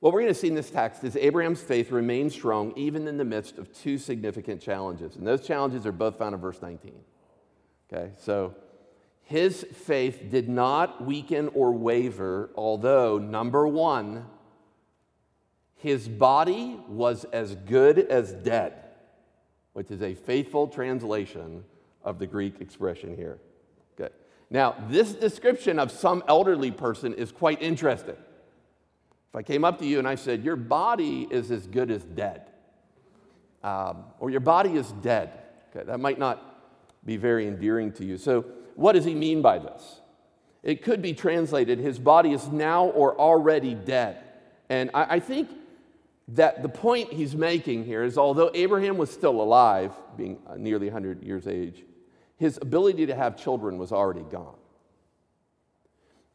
What 0.00 0.14
we're 0.14 0.22
going 0.22 0.32
to 0.32 0.38
see 0.38 0.48
in 0.48 0.54
this 0.54 0.70
text 0.70 1.04
is 1.04 1.14
Abraham's 1.16 1.60
faith 1.60 1.90
remained 1.90 2.32
strong 2.32 2.72
even 2.74 3.06
in 3.06 3.18
the 3.18 3.24
midst 3.24 3.58
of 3.58 3.70
two 3.72 3.98
significant 3.98 4.62
challenges. 4.62 5.16
And 5.16 5.26
those 5.26 5.46
challenges 5.46 5.86
are 5.86 5.92
both 5.92 6.16
found 6.16 6.34
in 6.34 6.40
verse 6.40 6.62
19. 6.62 6.92
Okay, 7.92 8.12
so 8.18 8.54
his 9.22 9.64
faith 9.74 10.30
did 10.30 10.48
not 10.48 11.04
weaken 11.04 11.48
or 11.54 11.72
waver, 11.72 12.50
although, 12.56 13.18
number 13.18 13.68
one, 13.68 14.26
his 15.76 16.08
body 16.08 16.80
was 16.88 17.24
as 17.24 17.54
good 17.54 17.98
as 17.98 18.32
dead, 18.32 18.72
which 19.74 19.90
is 19.90 20.02
a 20.02 20.14
faithful 20.14 20.66
translation 20.66 21.64
of 22.02 22.18
the 22.18 22.26
Greek 22.26 22.60
expression 22.60 23.14
here. 23.16 23.38
Okay. 24.00 24.12
Now, 24.48 24.76
this 24.88 25.12
description 25.12 25.78
of 25.78 25.90
some 25.90 26.24
elderly 26.26 26.70
person 26.70 27.12
is 27.14 27.32
quite 27.32 27.60
interesting. 27.60 28.16
If 29.30 29.36
I 29.36 29.42
came 29.42 29.64
up 29.64 29.78
to 29.78 29.86
you 29.86 29.98
and 29.98 30.08
I 30.08 30.16
said, 30.16 30.44
Your 30.44 30.56
body 30.56 31.26
is 31.30 31.50
as 31.50 31.66
good 31.66 31.90
as 31.90 32.02
dead, 32.04 32.50
um, 33.62 34.04
or 34.18 34.30
your 34.30 34.40
body 34.40 34.76
is 34.76 34.90
dead, 35.02 35.30
okay, 35.70 35.86
that 35.86 36.00
might 36.00 36.18
not 36.18 36.42
be 37.04 37.16
very 37.16 37.46
endearing 37.46 37.92
to 37.92 38.04
you. 38.04 38.18
So, 38.18 38.44
what 38.74 38.92
does 38.92 39.04
he 39.04 39.14
mean 39.14 39.40
by 39.40 39.58
this? 39.58 40.00
It 40.62 40.82
could 40.82 41.00
be 41.00 41.14
translated, 41.14 41.78
His 41.78 41.98
body 41.98 42.32
is 42.32 42.48
now 42.48 42.86
or 42.86 43.18
already 43.18 43.74
dead. 43.74 44.24
And 44.68 44.90
I, 44.94 45.16
I 45.16 45.20
think 45.20 45.48
that 46.28 46.62
the 46.62 46.68
point 46.68 47.12
he's 47.12 47.34
making 47.34 47.84
here 47.84 48.02
is 48.02 48.16
although 48.16 48.50
Abraham 48.54 48.96
was 48.96 49.10
still 49.10 49.40
alive, 49.40 49.92
being 50.16 50.38
nearly 50.56 50.86
100 50.86 51.22
years 51.22 51.46
age, 51.46 51.84
his 52.36 52.58
ability 52.62 53.06
to 53.06 53.14
have 53.14 53.36
children 53.36 53.78
was 53.78 53.92
already 53.92 54.22
gone. 54.22 54.56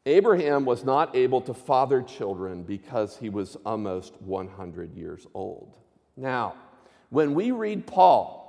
Abraham 0.05 0.65
was 0.65 0.83
not 0.83 1.15
able 1.15 1.41
to 1.41 1.53
father 1.53 2.03
children 2.03 2.61
because 2.63 3.17
he 3.17 3.29
was 3.29 3.57
almost 3.65 4.13
100 4.21 4.93
years 4.95 5.25
old. 5.33 5.73
Now, 6.15 6.53
when 7.09 7.33
we 7.33 7.51
read 7.51 7.87
Paul 7.87 8.43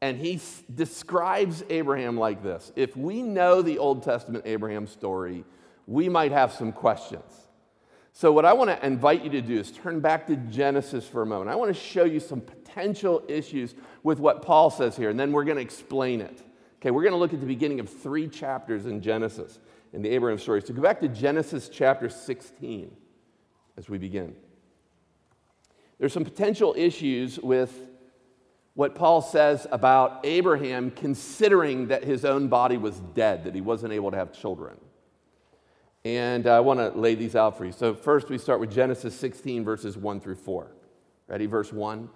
and 0.00 0.18
he 0.18 0.40
describes 0.74 1.62
Abraham 1.70 2.16
like 2.18 2.42
this, 2.42 2.72
if 2.74 2.96
we 2.96 3.22
know 3.22 3.62
the 3.62 3.78
Old 3.78 4.02
Testament 4.02 4.44
Abraham 4.44 4.88
story, 4.88 5.44
we 5.86 6.08
might 6.08 6.32
have 6.32 6.52
some 6.52 6.72
questions. 6.72 7.32
So, 8.12 8.32
what 8.32 8.44
I 8.44 8.52
want 8.52 8.68
to 8.68 8.84
invite 8.84 9.22
you 9.24 9.30
to 9.30 9.40
do 9.40 9.58
is 9.58 9.70
turn 9.70 10.00
back 10.00 10.26
to 10.26 10.36
Genesis 10.36 11.06
for 11.06 11.22
a 11.22 11.26
moment. 11.26 11.50
I 11.50 11.54
want 11.54 11.74
to 11.74 11.80
show 11.80 12.04
you 12.04 12.20
some 12.20 12.40
potential 12.40 13.22
issues 13.28 13.74
with 14.02 14.18
what 14.18 14.42
Paul 14.42 14.68
says 14.68 14.96
here, 14.96 15.08
and 15.08 15.18
then 15.18 15.32
we're 15.32 15.44
going 15.44 15.56
to 15.56 15.62
explain 15.62 16.20
it. 16.20 16.42
Okay, 16.80 16.90
we're 16.90 17.02
going 17.02 17.12
to 17.12 17.18
look 17.18 17.32
at 17.32 17.40
the 17.40 17.46
beginning 17.46 17.80
of 17.80 17.88
three 17.88 18.28
chapters 18.28 18.86
in 18.86 19.00
Genesis 19.00 19.60
in 19.92 20.02
the 20.02 20.08
Abraham 20.10 20.38
story. 20.38 20.62
So, 20.62 20.74
go 20.74 20.82
back 20.82 21.00
to 21.00 21.08
Genesis 21.08 21.68
chapter 21.68 22.08
16 22.08 22.94
as 23.76 23.88
we 23.88 23.98
begin. 23.98 24.34
There's 25.98 26.12
some 26.12 26.24
potential 26.24 26.74
issues 26.76 27.38
with 27.38 27.88
what 28.74 28.94
Paul 28.94 29.20
says 29.20 29.66
about 29.70 30.20
Abraham 30.24 30.90
considering 30.90 31.88
that 31.88 32.04
his 32.04 32.24
own 32.24 32.48
body 32.48 32.76
was 32.76 32.98
dead, 33.14 33.44
that 33.44 33.54
he 33.54 33.60
wasn't 33.60 33.92
able 33.92 34.10
to 34.10 34.16
have 34.16 34.32
children. 34.32 34.78
And 36.04 36.46
I 36.46 36.60
want 36.60 36.80
to 36.80 36.98
lay 36.98 37.14
these 37.14 37.36
out 37.36 37.56
for 37.56 37.64
you. 37.64 37.72
So, 37.72 37.94
first, 37.94 38.28
we 38.28 38.38
start 38.38 38.60
with 38.60 38.72
Genesis 38.72 39.14
16, 39.14 39.64
verses 39.64 39.96
1 39.96 40.20
through 40.20 40.36
4. 40.36 40.72
Ready? 41.28 41.46
Verse 41.46 41.72
1. 41.72 42.08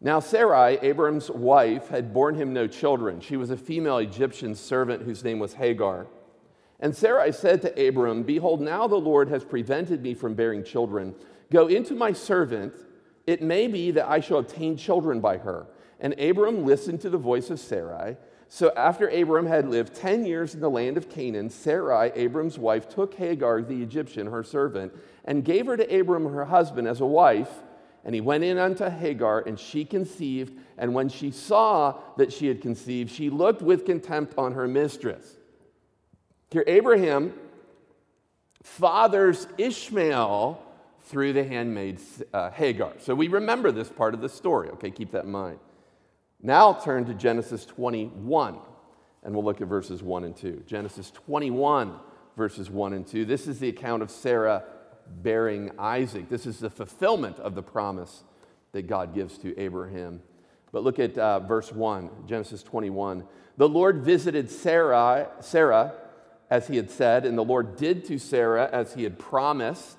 Now, 0.00 0.20
Sarai, 0.20 0.78
Abram's 0.80 1.28
wife, 1.28 1.88
had 1.88 2.14
borne 2.14 2.36
him 2.36 2.52
no 2.52 2.68
children. 2.68 3.20
She 3.20 3.36
was 3.36 3.50
a 3.50 3.56
female 3.56 3.98
Egyptian 3.98 4.54
servant 4.54 5.02
whose 5.02 5.24
name 5.24 5.40
was 5.40 5.54
Hagar. 5.54 6.06
And 6.80 6.94
Sarai 6.94 7.32
said 7.32 7.62
to 7.62 7.88
Abram, 7.88 8.22
Behold, 8.22 8.60
now 8.60 8.86
the 8.86 8.96
Lord 8.96 9.28
has 9.28 9.44
prevented 9.44 10.02
me 10.02 10.14
from 10.14 10.34
bearing 10.34 10.62
children. 10.62 11.14
Go 11.50 11.66
into 11.66 11.94
my 11.94 12.12
servant. 12.12 12.74
It 13.26 13.42
may 13.42 13.66
be 13.66 13.90
that 13.92 14.08
I 14.08 14.20
shall 14.20 14.38
obtain 14.38 14.76
children 14.76 15.20
by 15.20 15.38
her. 15.38 15.66
And 16.00 16.18
Abram 16.20 16.64
listened 16.64 17.00
to 17.00 17.10
the 17.10 17.18
voice 17.18 17.50
of 17.50 17.58
Sarai. 17.58 18.16
So 18.48 18.72
after 18.76 19.08
Abram 19.08 19.46
had 19.46 19.68
lived 19.68 19.94
10 19.94 20.24
years 20.24 20.54
in 20.54 20.60
the 20.60 20.70
land 20.70 20.96
of 20.96 21.10
Canaan, 21.10 21.50
Sarai, 21.50 22.12
Abram's 22.14 22.58
wife, 22.58 22.88
took 22.88 23.14
Hagar 23.14 23.60
the 23.60 23.82
Egyptian, 23.82 24.28
her 24.28 24.42
servant, 24.42 24.92
and 25.24 25.44
gave 25.44 25.66
her 25.66 25.76
to 25.76 26.00
Abram, 26.00 26.32
her 26.32 26.46
husband, 26.46 26.88
as 26.88 27.00
a 27.00 27.06
wife. 27.06 27.50
And 28.04 28.14
he 28.14 28.20
went 28.22 28.44
in 28.44 28.56
unto 28.56 28.88
Hagar, 28.88 29.40
and 29.40 29.58
she 29.58 29.84
conceived. 29.84 30.58
And 30.78 30.94
when 30.94 31.08
she 31.08 31.30
saw 31.32 31.98
that 32.16 32.32
she 32.32 32.46
had 32.46 32.62
conceived, 32.62 33.10
she 33.10 33.28
looked 33.28 33.60
with 33.60 33.84
contempt 33.84 34.34
on 34.38 34.52
her 34.52 34.68
mistress. 34.68 35.37
Here, 36.50 36.64
Abraham 36.66 37.34
fathers 38.62 39.46
Ishmael 39.58 40.62
through 41.02 41.32
the 41.34 41.44
handmaid 41.44 42.00
uh, 42.32 42.50
Hagar. 42.50 42.92
So 42.98 43.14
we 43.14 43.28
remember 43.28 43.70
this 43.70 43.88
part 43.88 44.14
of 44.14 44.20
the 44.20 44.28
story, 44.28 44.68
okay? 44.70 44.90
Keep 44.90 45.12
that 45.12 45.24
in 45.24 45.30
mind. 45.30 45.58
Now 46.42 46.72
turn 46.72 47.04
to 47.06 47.14
Genesis 47.14 47.64
21, 47.66 48.58
and 49.22 49.34
we'll 49.34 49.44
look 49.44 49.60
at 49.60 49.68
verses 49.68 50.02
1 50.02 50.24
and 50.24 50.36
2. 50.36 50.62
Genesis 50.66 51.10
21, 51.10 51.94
verses 52.36 52.70
1 52.70 52.92
and 52.92 53.06
2. 53.06 53.24
This 53.24 53.46
is 53.46 53.58
the 53.58 53.68
account 53.68 54.02
of 54.02 54.10
Sarah 54.10 54.64
bearing 55.22 55.70
Isaac. 55.78 56.28
This 56.28 56.46
is 56.46 56.58
the 56.60 56.70
fulfillment 56.70 57.38
of 57.38 57.54
the 57.54 57.62
promise 57.62 58.22
that 58.72 58.86
God 58.86 59.14
gives 59.14 59.38
to 59.38 59.58
Abraham. 59.58 60.22
But 60.72 60.84
look 60.84 60.98
at 60.98 61.16
uh, 61.18 61.40
verse 61.40 61.72
1, 61.72 62.10
Genesis 62.26 62.62
21. 62.62 63.24
The 63.56 63.68
Lord 63.68 64.02
visited 64.02 64.50
Sarah, 64.50 65.30
Sarah, 65.40 65.94
as 66.50 66.66
he 66.66 66.76
had 66.76 66.90
said, 66.90 67.26
and 67.26 67.36
the 67.36 67.44
Lord 67.44 67.76
did 67.76 68.04
to 68.06 68.18
Sarah 68.18 68.68
as 68.72 68.94
he 68.94 69.02
had 69.02 69.18
promised. 69.18 69.98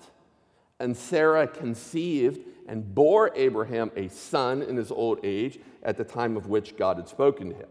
And 0.80 0.96
Sarah 0.96 1.48
conceived 1.48 2.40
and 2.68 2.96
bore 2.96 3.32
Abraham 3.36 3.92
a 3.96 4.08
son 4.08 4.62
in 4.62 4.78
his 4.78 4.92
old 4.92 5.20
age 5.24 5.60
at 5.84 5.98
the 5.98 6.04
time 6.04 6.38
of 6.38 6.48
which 6.48 6.78
God 6.78 6.98
had 6.98 7.08
spoken 7.08 7.50
to 7.50 7.56
him. 7.56 7.70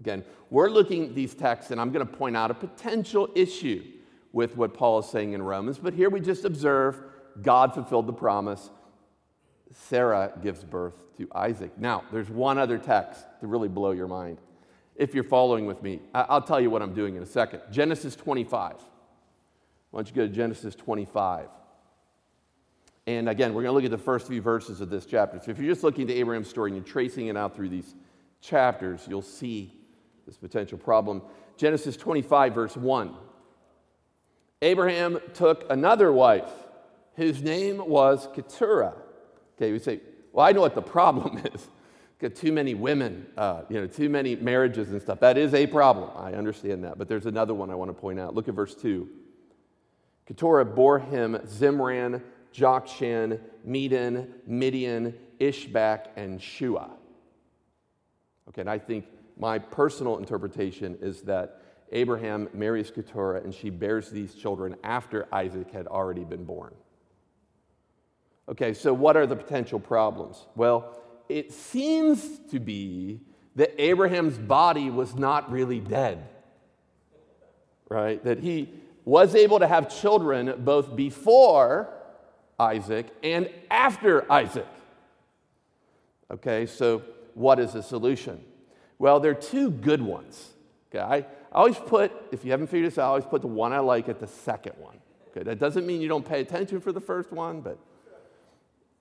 Again, 0.00 0.24
we're 0.48 0.70
looking 0.70 1.08
at 1.08 1.14
these 1.14 1.34
texts, 1.34 1.70
and 1.70 1.80
I'm 1.80 1.90
going 1.92 2.06
to 2.06 2.12
point 2.12 2.36
out 2.36 2.50
a 2.50 2.54
potential 2.54 3.28
issue 3.34 3.84
with 4.32 4.56
what 4.56 4.72
Paul 4.72 5.00
is 5.00 5.06
saying 5.06 5.32
in 5.32 5.42
Romans. 5.42 5.78
But 5.78 5.94
here 5.94 6.08
we 6.08 6.20
just 6.20 6.44
observe 6.44 7.02
God 7.42 7.74
fulfilled 7.74 8.06
the 8.06 8.12
promise. 8.12 8.70
Sarah 9.72 10.32
gives 10.42 10.64
birth 10.64 10.94
to 11.18 11.28
Isaac. 11.34 11.76
Now, 11.78 12.04
there's 12.12 12.30
one 12.30 12.58
other 12.58 12.78
text 12.78 13.24
to 13.40 13.46
really 13.46 13.68
blow 13.68 13.90
your 13.90 14.08
mind. 14.08 14.38
If 15.00 15.14
you're 15.14 15.24
following 15.24 15.64
with 15.64 15.82
me, 15.82 16.00
I'll 16.14 16.42
tell 16.42 16.60
you 16.60 16.68
what 16.68 16.82
I'm 16.82 16.92
doing 16.92 17.16
in 17.16 17.22
a 17.22 17.26
second. 17.26 17.62
Genesis 17.70 18.14
25. 18.14 18.74
Why 19.90 19.98
don't 19.98 20.06
you 20.06 20.14
go 20.14 20.26
to 20.26 20.32
Genesis 20.32 20.74
25? 20.74 21.48
And 23.06 23.26
again, 23.26 23.54
we're 23.54 23.62
going 23.62 23.72
to 23.72 23.76
look 23.76 23.84
at 23.84 23.90
the 23.90 23.96
first 23.96 24.28
few 24.28 24.42
verses 24.42 24.82
of 24.82 24.90
this 24.90 25.06
chapter. 25.06 25.40
So 25.42 25.52
if 25.52 25.58
you're 25.58 25.72
just 25.72 25.82
looking 25.82 26.04
at 26.04 26.14
Abraham's 26.14 26.50
story 26.50 26.70
and 26.70 26.76
you're 26.76 26.84
tracing 26.84 27.28
it 27.28 27.36
out 27.38 27.56
through 27.56 27.70
these 27.70 27.94
chapters, 28.42 29.06
you'll 29.08 29.22
see 29.22 29.74
this 30.26 30.36
potential 30.36 30.76
problem. 30.76 31.22
Genesis 31.56 31.96
25, 31.96 32.54
verse 32.54 32.76
1. 32.76 33.14
Abraham 34.60 35.18
took 35.32 35.64
another 35.72 36.12
wife 36.12 36.50
whose 37.16 37.42
name 37.42 37.78
was 37.88 38.28
Keturah. 38.34 38.96
Okay, 39.56 39.72
we 39.72 39.78
say, 39.78 40.00
well, 40.30 40.46
I 40.46 40.52
know 40.52 40.60
what 40.60 40.74
the 40.74 40.82
problem 40.82 41.38
is. 41.54 41.68
Got 42.20 42.34
too 42.34 42.52
many 42.52 42.74
women, 42.74 43.26
uh, 43.38 43.62
you 43.70 43.80
know, 43.80 43.86
too 43.86 44.10
many 44.10 44.36
marriages 44.36 44.90
and 44.90 45.00
stuff. 45.00 45.20
That 45.20 45.38
is 45.38 45.54
a 45.54 45.66
problem. 45.66 46.10
I 46.14 46.34
understand 46.34 46.84
that. 46.84 46.98
But 46.98 47.08
there's 47.08 47.24
another 47.24 47.54
one 47.54 47.70
I 47.70 47.74
want 47.74 47.88
to 47.88 47.94
point 47.94 48.20
out. 48.20 48.34
Look 48.34 48.46
at 48.46 48.54
verse 48.54 48.74
2. 48.74 49.08
Keturah 50.26 50.66
bore 50.66 50.98
him 50.98 51.38
Zimran, 51.46 52.22
Jokshan, 52.54 53.40
Medan, 53.64 54.34
Midian, 54.46 55.14
Ishbak, 55.40 56.08
and 56.16 56.40
Shua. 56.40 56.90
Okay, 58.48 58.60
and 58.60 58.70
I 58.70 58.78
think 58.78 59.06
my 59.38 59.58
personal 59.58 60.18
interpretation 60.18 60.98
is 61.00 61.22
that 61.22 61.62
Abraham 61.92 62.50
marries 62.52 62.90
Keturah 62.90 63.42
and 63.42 63.54
she 63.54 63.70
bears 63.70 64.10
these 64.10 64.34
children 64.34 64.76
after 64.84 65.26
Isaac 65.32 65.70
had 65.72 65.86
already 65.86 66.24
been 66.24 66.44
born. 66.44 66.74
Okay, 68.48 68.74
so 68.74 68.92
what 68.92 69.16
are 69.16 69.26
the 69.26 69.36
potential 69.36 69.80
problems? 69.80 70.46
Well, 70.54 70.99
it 71.30 71.52
seems 71.52 72.40
to 72.50 72.58
be 72.58 73.20
that 73.54 73.80
Abraham's 73.80 74.36
body 74.36 74.90
was 74.90 75.14
not 75.14 75.50
really 75.50 75.80
dead, 75.80 76.26
right? 77.88 78.22
That 78.24 78.40
he 78.40 78.68
was 79.04 79.34
able 79.34 79.60
to 79.60 79.66
have 79.66 80.00
children 80.00 80.54
both 80.58 80.94
before 80.96 81.88
Isaac 82.58 83.06
and 83.22 83.48
after 83.70 84.30
Isaac. 84.30 84.66
Okay, 86.32 86.66
so 86.66 87.02
what 87.34 87.58
is 87.58 87.72
the 87.72 87.82
solution? 87.82 88.40
Well, 88.98 89.20
there 89.20 89.30
are 89.30 89.34
two 89.34 89.70
good 89.70 90.02
ones. 90.02 90.50
Okay, 90.90 91.00
I, 91.00 91.26
always 91.52 91.76
put, 91.76 92.12
if 92.32 92.44
you 92.44 92.50
haven't 92.50 92.68
figured 92.68 92.90
this 92.90 92.98
out, 92.98 93.04
I 93.04 93.08
always 93.08 93.24
put 93.24 93.40
the 93.40 93.48
one 93.48 93.72
I 93.72 93.78
like 93.78 94.08
at 94.08 94.18
the 94.18 94.26
second 94.26 94.74
one. 94.78 94.98
Okay, 95.30 95.44
that 95.44 95.58
doesn't 95.60 95.86
mean 95.86 96.00
you 96.00 96.08
don't 96.08 96.26
pay 96.26 96.40
attention 96.40 96.80
for 96.80 96.90
the 96.92 97.00
first 97.00 97.32
one, 97.32 97.60
but 97.60 97.78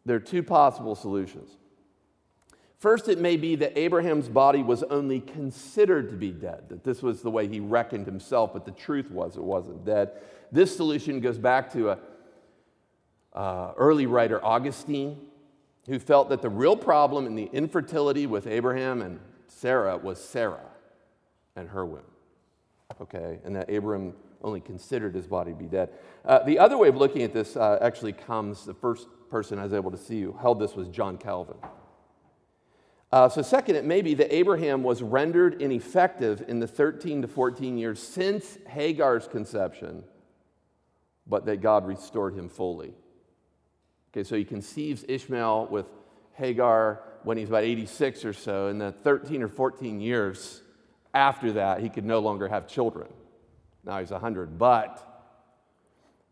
there 0.05 0.15
are 0.15 0.21
two 0.21 0.43
possible 0.43 0.95
solutions. 0.95 1.57
First, 2.79 3.09
it 3.09 3.19
may 3.19 3.35
be 3.35 3.57
that 3.57 3.77
Abraham's 3.77 4.29
body 4.29 4.63
was 4.63 4.83
only 4.83 5.19
considered 5.19 6.09
to 6.11 6.15
be 6.15 6.31
dead, 6.31 6.69
that 6.69 6.85
this 6.85 7.03
was 7.03 7.21
the 7.21 7.29
way 7.29 7.45
he 7.45 7.59
reckoned 7.59 8.05
himself, 8.05 8.53
but 8.53 8.63
the 8.63 8.71
truth 8.71 9.11
was 9.11 9.35
it 9.35 9.43
wasn't 9.43 9.83
dead. 9.85 10.11
This 10.49 10.75
solution 10.75 11.19
goes 11.19 11.37
back 11.37 11.73
to 11.73 11.91
an 11.91 11.97
uh, 13.33 13.73
early 13.75 14.05
writer 14.05 14.43
Augustine, 14.43 15.17
who 15.87 15.99
felt 15.99 16.29
that 16.29 16.41
the 16.41 16.49
real 16.49 16.77
problem 16.77 17.25
in 17.25 17.35
the 17.35 17.49
infertility 17.51 18.25
with 18.25 18.47
Abraham 18.47 19.01
and 19.01 19.19
Sarah 19.47 19.97
was 19.97 20.23
Sarah 20.23 20.69
and 21.57 21.67
her 21.67 21.85
womb. 21.85 22.01
Okay, 23.01 23.39
and 23.43 23.53
that 23.57 23.69
Abraham 23.69 24.13
only 24.41 24.61
considered 24.61 25.13
his 25.13 25.27
body 25.27 25.51
to 25.51 25.57
be 25.57 25.65
dead. 25.65 25.89
Uh, 26.23 26.43
the 26.43 26.57
other 26.57 26.77
way 26.77 26.87
of 26.87 26.95
looking 26.95 27.23
at 27.23 27.33
this 27.33 27.57
uh, 27.57 27.77
actually 27.81 28.13
comes, 28.13 28.65
the 28.65 28.73
first 28.73 29.07
person 29.29 29.59
I 29.59 29.63
was 29.63 29.73
able 29.73 29.91
to 29.91 29.97
see 29.97 30.21
who 30.21 30.31
held 30.31 30.59
this 30.59 30.75
was 30.75 30.87
John 30.87 31.17
Calvin. 31.17 31.57
Uh, 33.11 33.27
so, 33.27 33.41
second, 33.41 33.75
it 33.75 33.85
may 33.85 34.01
be 34.01 34.13
that 34.13 34.33
Abraham 34.33 34.83
was 34.83 35.01
rendered 35.01 35.61
ineffective 35.61 36.43
in 36.47 36.59
the 36.59 36.67
13 36.67 37.23
to 37.23 37.27
14 37.27 37.77
years 37.77 37.99
since 37.99 38.59
Hagar's 38.67 39.27
conception, 39.27 40.03
but 41.25 41.45
that 41.45 41.61
God 41.61 41.87
restored 41.87 42.35
him 42.35 42.49
fully. 42.49 42.93
Okay, 44.11 44.23
so 44.23 44.35
he 44.35 44.45
conceives 44.45 45.03
Ishmael 45.07 45.67
with 45.71 45.87
Hagar 46.33 47.01
when 47.23 47.37
he's 47.37 47.49
about 47.49 47.63
86 47.63 48.25
or 48.25 48.33
so, 48.33 48.67
and 48.67 48.79
then 48.79 48.93
13 49.03 49.41
or 49.41 49.47
14 49.47 49.99
years 49.99 50.61
after 51.13 51.53
that, 51.53 51.81
he 51.81 51.89
could 51.89 52.05
no 52.05 52.19
longer 52.19 52.47
have 52.47 52.67
children. 52.67 53.07
Now 53.83 53.99
he's 53.99 54.11
100, 54.11 54.57
but 54.57 55.05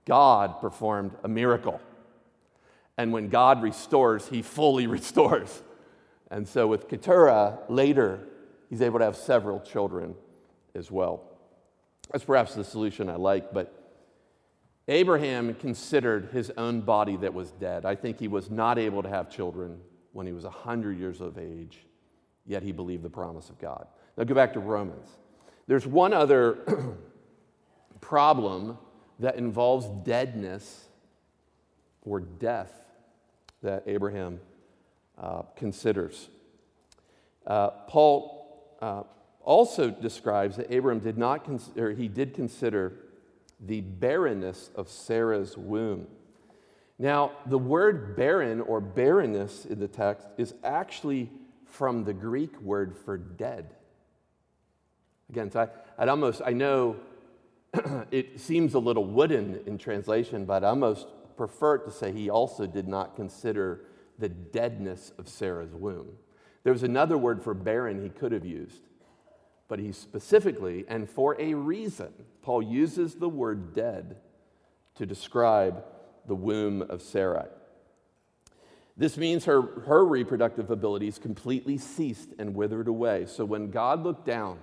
God 0.05 0.59
performed 0.61 1.11
a 1.23 1.27
miracle. 1.27 1.81
And 2.97 3.11
when 3.11 3.29
God 3.29 3.61
restores, 3.61 4.27
he 4.27 4.41
fully 4.41 4.87
restores. 4.97 5.61
And 6.29 6.47
so 6.47 6.67
with 6.67 6.87
Keturah, 6.87 7.59
later, 7.69 8.19
he's 8.69 8.81
able 8.81 8.99
to 8.99 9.05
have 9.05 9.15
several 9.15 9.59
children 9.59 10.15
as 10.75 10.91
well. 10.91 11.23
That's 12.11 12.23
perhaps 12.23 12.55
the 12.55 12.63
solution 12.63 13.09
I 13.09 13.15
like, 13.15 13.53
but 13.53 13.73
Abraham 14.87 15.53
considered 15.55 16.29
his 16.31 16.51
own 16.57 16.81
body 16.81 17.17
that 17.17 17.33
was 17.33 17.51
dead. 17.51 17.85
I 17.85 17.95
think 17.95 18.19
he 18.19 18.27
was 18.27 18.49
not 18.49 18.77
able 18.77 19.03
to 19.03 19.09
have 19.09 19.29
children 19.29 19.79
when 20.13 20.25
he 20.25 20.33
was 20.33 20.45
100 20.45 20.97
years 20.97 21.19
of 21.19 21.37
age, 21.37 21.79
yet 22.45 22.63
he 22.63 22.71
believed 22.71 23.03
the 23.03 23.09
promise 23.09 23.49
of 23.49 23.59
God. 23.59 23.87
Now 24.17 24.23
go 24.23 24.33
back 24.33 24.53
to 24.53 24.59
Romans. 24.59 25.09
There's 25.67 25.85
one 25.85 26.13
other 26.13 26.59
problem 28.01 28.77
that 29.19 29.35
involves 29.35 29.87
deadness 30.05 30.85
or 32.03 32.21
death 32.21 32.71
that 33.61 33.83
Abraham 33.85 34.39
uh, 35.17 35.43
considers. 35.55 36.29
Uh, 37.45 37.69
Paul 37.87 38.75
uh, 38.81 39.03
also 39.41 39.89
describes 39.89 40.57
that 40.57 40.71
Abraham 40.73 40.99
did 40.99 41.17
not 41.17 41.45
consider, 41.45 41.91
he 41.91 42.07
did 42.07 42.33
consider 42.33 42.93
the 43.59 43.81
barrenness 43.81 44.69
of 44.75 44.89
Sarah's 44.89 45.57
womb. 45.57 46.07
Now, 46.99 47.31
the 47.45 47.57
word 47.57 48.15
barren 48.15 48.61
or 48.61 48.81
barrenness 48.81 49.65
in 49.65 49.79
the 49.79 49.87
text 49.87 50.27
is 50.37 50.53
actually 50.63 51.29
from 51.65 52.03
the 52.03 52.13
Greek 52.13 52.59
word 52.61 52.95
for 53.05 53.17
dead. 53.17 53.73
Again, 55.29 55.51
so 55.51 55.61
I, 55.61 56.01
I'd 56.01 56.09
almost, 56.09 56.41
I 56.45 56.51
know 56.51 56.97
it 58.11 58.39
seems 58.39 58.73
a 58.73 58.79
little 58.79 59.05
wooden 59.05 59.61
in 59.65 59.77
translation, 59.77 60.45
but 60.45 60.63
I 60.63 60.69
almost 60.69 61.07
prefer 61.35 61.77
to 61.79 61.91
say 61.91 62.11
he 62.11 62.29
also 62.29 62.65
did 62.65 62.87
not 62.87 63.15
consider 63.15 63.81
the 64.19 64.29
deadness 64.29 65.11
of 65.17 65.27
Sarah's 65.27 65.73
womb. 65.73 66.09
There 66.63 66.73
was 66.73 66.83
another 66.83 67.17
word 67.17 67.41
for 67.41 67.53
barren 67.53 68.01
he 68.01 68.09
could 68.09 68.31
have 68.31 68.45
used, 68.45 68.83
but 69.67 69.79
he 69.79 69.91
specifically, 69.91 70.85
and 70.87 71.09
for 71.09 71.39
a 71.39 71.53
reason, 71.53 72.11
Paul 72.41 72.61
uses 72.61 73.15
the 73.15 73.29
word 73.29 73.73
dead 73.73 74.17
to 74.95 75.05
describe 75.05 75.83
the 76.27 76.35
womb 76.35 76.81
of 76.81 77.01
Sarah. 77.01 77.47
This 78.97 79.15
means 79.15 79.45
her, 79.45 79.61
her 79.85 80.03
reproductive 80.03 80.71
abilities 80.71 81.19
completely 81.19 81.77
ceased 81.77 82.29
and 82.39 82.55
withered 82.55 82.87
away. 82.87 83.27
So 83.27 83.45
when 83.45 83.69
God 83.69 84.03
looked 84.03 84.25
down 84.25 84.57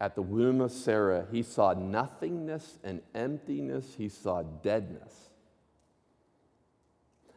at 0.00 0.14
the 0.14 0.22
womb 0.22 0.60
of 0.60 0.70
Sarah, 0.70 1.26
he 1.32 1.42
saw 1.42 1.72
nothingness 1.72 2.78
and 2.84 3.02
emptiness, 3.14 3.94
he 3.98 4.08
saw 4.08 4.42
deadness. 4.42 5.30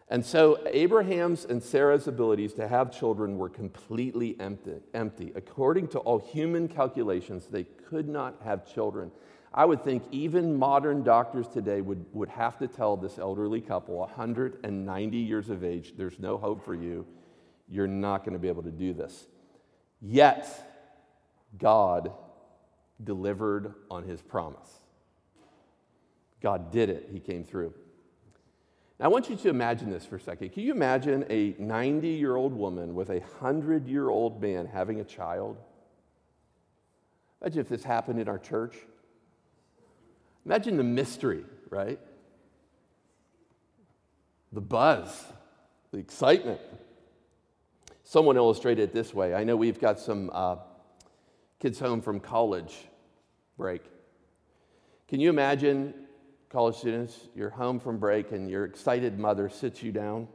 And 0.09 0.25
so 0.25 0.59
Abraham's 0.67 1.43
and 1.43 1.61
Sarah's 1.61 2.07
abilities 2.07 2.53
to 2.53 2.67
have 2.67 2.97
children 2.97 3.37
were 3.37 3.49
completely 3.49 4.37
empty. 4.39 4.75
empty. 4.93 5.33
According 5.35 5.89
to 5.89 5.99
all 5.99 6.19
human 6.19 6.69
calculations, 6.69 7.47
they 7.47 7.63
could 7.63 8.07
not 8.07 8.35
have 8.43 8.65
children. 8.71 9.11
I 9.53 9.65
would 9.65 9.83
think 9.83 10.03
even 10.11 10.57
modern 10.57 11.03
doctors 11.03 11.47
today 11.47 11.81
would, 11.81 12.05
would 12.13 12.29
have 12.29 12.57
to 12.59 12.67
tell 12.67 12.95
this 12.95 13.17
elderly 13.17 13.59
couple, 13.59 13.97
190 13.97 15.17
years 15.17 15.49
of 15.49 15.63
age, 15.63 15.93
there's 15.97 16.19
no 16.19 16.37
hope 16.37 16.63
for 16.63 16.75
you. 16.75 17.05
You're 17.67 17.87
not 17.87 18.19
going 18.19 18.33
to 18.33 18.39
be 18.39 18.47
able 18.47 18.63
to 18.63 18.71
do 18.71 18.93
this. 18.93 19.27
Yet, 20.01 20.47
God 21.57 22.13
delivered 23.03 23.73
on 23.89 24.03
his 24.03 24.21
promise. 24.21 24.69
God 26.41 26.71
did 26.71 26.89
it, 26.89 27.09
he 27.11 27.19
came 27.19 27.43
through. 27.43 27.73
Now, 28.99 29.05
I 29.05 29.07
want 29.09 29.29
you 29.29 29.35
to 29.35 29.49
imagine 29.49 29.91
this 29.91 30.05
for 30.05 30.15
a 30.15 30.19
second. 30.19 30.49
Can 30.49 30.63
you 30.63 30.71
imagine 30.71 31.25
a 31.29 31.55
90 31.59 32.07
year 32.07 32.35
old 32.35 32.53
woman 32.53 32.95
with 32.95 33.09
a 33.09 33.19
100 33.19 33.87
year 33.87 34.09
old 34.09 34.41
man 34.41 34.65
having 34.65 34.99
a 34.99 35.03
child? 35.03 35.57
Imagine 37.41 37.61
if 37.61 37.69
this 37.69 37.83
happened 37.83 38.19
in 38.19 38.27
our 38.27 38.39
church. 38.39 38.75
Imagine 40.45 40.77
the 40.77 40.83
mystery, 40.83 41.43
right? 41.69 41.99
The 44.51 44.61
buzz, 44.61 45.25
the 45.91 45.99
excitement. 45.99 46.61
Someone 48.03 48.37
illustrated 48.37 48.83
it 48.83 48.93
this 48.93 49.13
way. 49.13 49.35
I 49.35 49.43
know 49.43 49.55
we've 49.55 49.79
got 49.79 49.99
some 49.99 50.31
uh, 50.33 50.55
kids 51.59 51.77
home 51.77 52.01
from 52.01 52.19
college 52.19 52.73
break. 53.57 53.83
Can 55.07 55.19
you 55.19 55.29
imagine 55.29 55.93
college 56.49 56.75
students, 56.75 57.27
you're 57.35 57.49
home 57.49 57.79
from 57.79 57.97
break 57.97 58.31
and 58.31 58.49
your 58.49 58.63
excited 58.65 59.19
mother 59.19 59.49
sits 59.49 59.83
you 59.83 59.91
down 59.91 60.27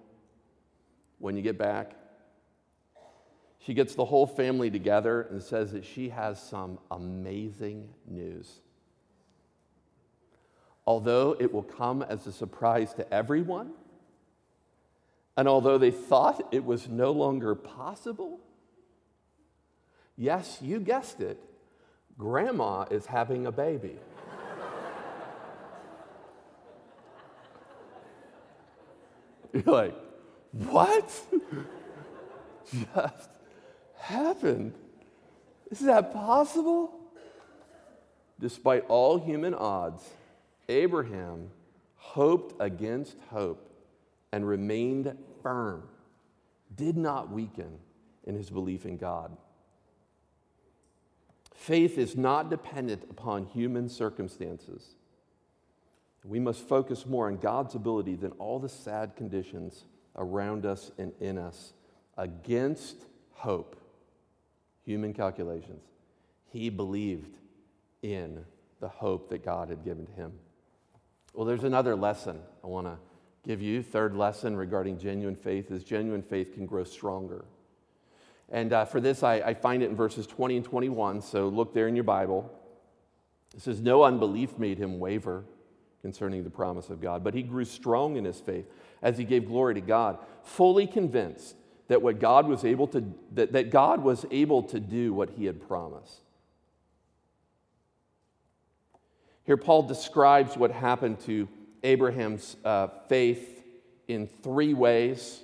when 1.18 1.36
you 1.36 1.42
get 1.42 1.56
back. 1.56 1.92
She 3.58 3.74
gets 3.74 3.94
the 3.94 4.04
whole 4.04 4.26
family 4.26 4.70
together 4.70 5.22
and 5.22 5.42
says 5.42 5.72
that 5.72 5.84
she 5.84 6.08
has 6.08 6.42
some 6.42 6.78
amazing 6.90 7.88
news. 8.08 8.60
Although 10.84 11.36
it 11.38 11.52
will 11.52 11.62
come 11.62 12.02
as 12.02 12.26
a 12.26 12.32
surprise 12.32 12.92
to 12.94 13.14
everyone, 13.14 13.70
and 15.36 15.48
although 15.48 15.78
they 15.78 15.92
thought 15.92 16.48
it 16.52 16.64
was 16.64 16.88
no 16.88 17.12
longer 17.12 17.54
possible, 17.54 18.40
yes, 20.16 20.58
you 20.60 20.80
guessed 20.80 21.20
it, 21.20 21.38
grandma 22.18 22.82
is 22.90 23.06
having 23.06 23.46
a 23.46 23.52
baby. 23.52 23.96
You're 29.66 29.74
like, 29.74 29.94
what? 30.52 31.20
Just 32.72 33.30
happened. 33.96 34.74
Is 35.70 35.80
that 35.80 36.12
possible? 36.12 36.92
Despite 38.40 38.84
all 38.88 39.18
human 39.18 39.54
odds, 39.54 40.08
Abraham 40.68 41.50
hoped 41.96 42.54
against 42.60 43.16
hope 43.30 43.70
and 44.32 44.46
remained 44.46 45.16
firm, 45.42 45.82
did 46.74 46.96
not 46.96 47.30
weaken 47.30 47.78
in 48.24 48.34
his 48.34 48.50
belief 48.50 48.86
in 48.86 48.96
God. 48.96 49.36
Faith 51.54 51.98
is 51.98 52.16
not 52.16 52.50
dependent 52.50 53.04
upon 53.10 53.44
human 53.46 53.88
circumstances. 53.88 54.96
We 56.24 56.38
must 56.38 56.68
focus 56.68 57.04
more 57.06 57.26
on 57.26 57.38
God's 57.38 57.74
ability 57.74 58.14
than 58.14 58.30
all 58.32 58.58
the 58.58 58.68
sad 58.68 59.16
conditions 59.16 59.84
around 60.16 60.64
us 60.64 60.92
and 60.98 61.12
in 61.20 61.36
us 61.36 61.72
against 62.16 62.96
hope, 63.32 63.76
human 64.84 65.12
calculations. 65.12 65.82
He 66.50 66.70
believed 66.70 67.38
in 68.02 68.44
the 68.80 68.88
hope 68.88 69.30
that 69.30 69.44
God 69.44 69.68
had 69.68 69.84
given 69.84 70.06
to 70.06 70.12
him. 70.12 70.32
Well, 71.34 71.46
there's 71.46 71.64
another 71.64 71.96
lesson 71.96 72.40
I 72.62 72.66
want 72.66 72.86
to 72.86 72.98
give 73.44 73.62
you. 73.62 73.82
Third 73.82 74.14
lesson 74.14 74.56
regarding 74.56 74.98
genuine 74.98 75.36
faith 75.36 75.70
is 75.70 75.82
genuine 75.82 76.22
faith 76.22 76.54
can 76.54 76.66
grow 76.66 76.84
stronger. 76.84 77.44
And 78.50 78.72
uh, 78.72 78.84
for 78.84 79.00
this, 79.00 79.22
I, 79.22 79.36
I 79.36 79.54
find 79.54 79.82
it 79.82 79.88
in 79.88 79.96
verses 79.96 80.26
20 80.26 80.58
and 80.58 80.64
21. 80.64 81.22
So 81.22 81.48
look 81.48 81.72
there 81.72 81.88
in 81.88 81.96
your 81.96 82.04
Bible. 82.04 82.52
It 83.54 83.62
says, 83.62 83.80
No 83.80 84.04
unbelief 84.04 84.58
made 84.58 84.78
him 84.78 85.00
waver 85.00 85.44
concerning 86.02 86.44
the 86.44 86.50
promise 86.50 86.90
of 86.90 87.00
God. 87.00 87.24
But 87.24 87.34
he 87.34 87.42
grew 87.42 87.64
strong 87.64 88.16
in 88.16 88.24
his 88.24 88.40
faith 88.40 88.66
as 89.00 89.16
he 89.16 89.24
gave 89.24 89.46
glory 89.46 89.74
to 89.74 89.80
God, 89.80 90.18
fully 90.42 90.86
convinced 90.86 91.56
that 91.88 92.02
what 92.02 92.20
God 92.20 92.46
was 92.46 92.64
able 92.64 92.86
to 92.88 93.04
that, 93.32 93.52
that 93.52 93.70
God 93.70 94.02
was 94.02 94.26
able 94.30 94.62
to 94.64 94.80
do 94.80 95.14
what 95.14 95.30
he 95.30 95.46
had 95.46 95.66
promised. 95.66 96.20
Here, 99.44 99.56
Paul 99.56 99.82
describes 99.82 100.56
what 100.56 100.70
happened 100.70 101.20
to 101.20 101.48
Abraham's 101.82 102.56
uh, 102.64 102.88
faith 103.08 103.64
in 104.06 104.26
three 104.26 104.72
ways. 104.74 105.42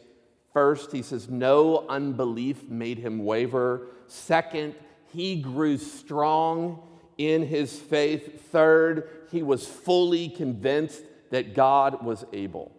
First, 0.53 0.93
he 0.93 1.03
says, 1.03 1.29
No 1.29 1.87
unbelief 1.89 2.69
made 2.69 2.99
him 2.99 3.25
waver. 3.25 3.89
Second, 4.07 4.75
he 5.13 5.41
grew 5.41 5.77
strong 5.79 6.83
in 7.17 7.45
his 7.47 7.79
faith. 7.79 8.51
Third, 8.51 9.11
he 9.31 9.43
was 9.43 9.67
fully 9.67 10.29
convinced 10.29 11.03
that 11.31 11.55
God 11.55 12.05
was 12.05 12.25
able. 12.33 12.73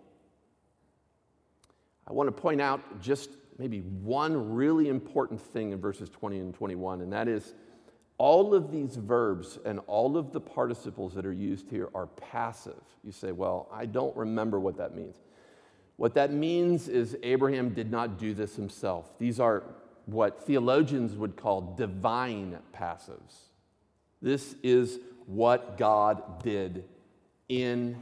I 2.08 2.14
want 2.14 2.28
to 2.28 2.42
point 2.42 2.62
out 2.62 3.02
just 3.02 3.30
maybe 3.58 3.80
one 3.80 4.54
really 4.54 4.90
important 4.90 5.40
thing 5.40 5.72
in 5.72 5.80
verses 5.80 6.10
20 6.10 6.40
and 6.40 6.54
21, 6.54 7.02
and 7.02 7.14
that 7.14 7.28
is 7.28 7.54
all 8.18 8.54
of 8.54 8.72
these 8.72 8.96
verbs 8.96 9.60
and 9.66 9.80
all 9.88 10.18
of 10.18 10.32
the 10.32 10.42
participles 10.42 11.14
that 11.14 11.26
are 11.26 11.34
used 11.34 11.70
here 11.70 11.90
are 11.94 12.08
passive. 12.08 12.82
You 13.04 13.12
say, 13.12 13.32
Well, 13.32 13.70
I 13.72 13.86
don't 13.86 14.16
remember 14.16 14.60
what 14.60 14.78
that 14.78 14.96
means. 14.96 15.18
What 15.98 16.14
that 16.16 16.32
means 16.32 16.88
is 16.88 17.18
Abraham 17.24 17.74
did 17.74 17.92
not 17.92 18.18
do 18.18 18.34
this 18.34 18.56
himself. 18.56 19.18
These 19.20 19.40
are 19.40 19.64
what 20.06 20.46
theologians 20.46 21.16
would 21.16 21.36
call 21.36 21.76
divine 21.78 22.58
passives. 22.74 23.50
This 24.22 24.56
is 24.64 25.00
what 25.30 25.78
God 25.78 26.42
did 26.44 26.84
in 27.50 27.96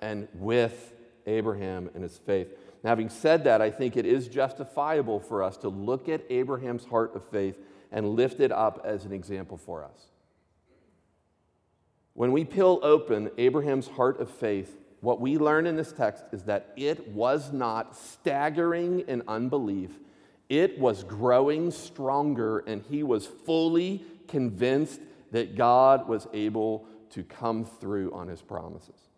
and 0.00 0.28
with 0.34 0.94
Abraham 1.26 1.90
and 1.94 2.02
his 2.02 2.16
faith. 2.16 2.48
Now, 2.82 2.90
having 2.90 3.10
said 3.10 3.44
that, 3.44 3.60
I 3.60 3.70
think 3.70 3.96
it 3.96 4.06
is 4.06 4.28
justifiable 4.28 5.20
for 5.20 5.42
us 5.42 5.58
to 5.58 5.68
look 5.68 6.08
at 6.08 6.22
Abraham's 6.30 6.86
heart 6.86 7.14
of 7.14 7.24
faith 7.28 7.56
and 7.92 8.10
lift 8.10 8.40
it 8.40 8.50
up 8.50 8.82
as 8.84 9.04
an 9.04 9.12
example 9.12 9.58
for 9.58 9.84
us. 9.84 10.06
When 12.14 12.32
we 12.32 12.44
peel 12.44 12.80
open 12.82 13.30
Abraham's 13.36 13.88
heart 13.88 14.20
of 14.20 14.30
faith, 14.30 14.76
what 15.00 15.20
we 15.20 15.36
learn 15.36 15.66
in 15.66 15.76
this 15.76 15.92
text 15.92 16.24
is 16.32 16.44
that 16.44 16.72
it 16.76 17.08
was 17.08 17.52
not 17.52 17.94
staggering 17.94 19.00
in 19.00 19.22
unbelief, 19.28 19.90
it 20.48 20.78
was 20.78 21.04
growing 21.04 21.70
stronger, 21.70 22.60
and 22.60 22.82
he 22.88 23.02
was 23.02 23.26
fully 23.26 24.02
convinced 24.28 25.00
that 25.34 25.56
God 25.56 26.06
was 26.06 26.28
able 26.32 26.86
to 27.10 27.24
come 27.24 27.64
through 27.64 28.14
on 28.14 28.28
his 28.28 28.40
promises. 28.40 29.08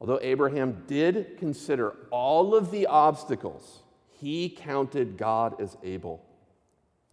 Although 0.00 0.18
Abraham 0.22 0.82
did 0.88 1.36
consider 1.38 1.94
all 2.10 2.56
of 2.56 2.72
the 2.72 2.88
obstacles, 2.88 3.84
he 4.10 4.48
counted 4.48 5.16
God 5.16 5.60
as 5.60 5.76
able. 5.84 6.20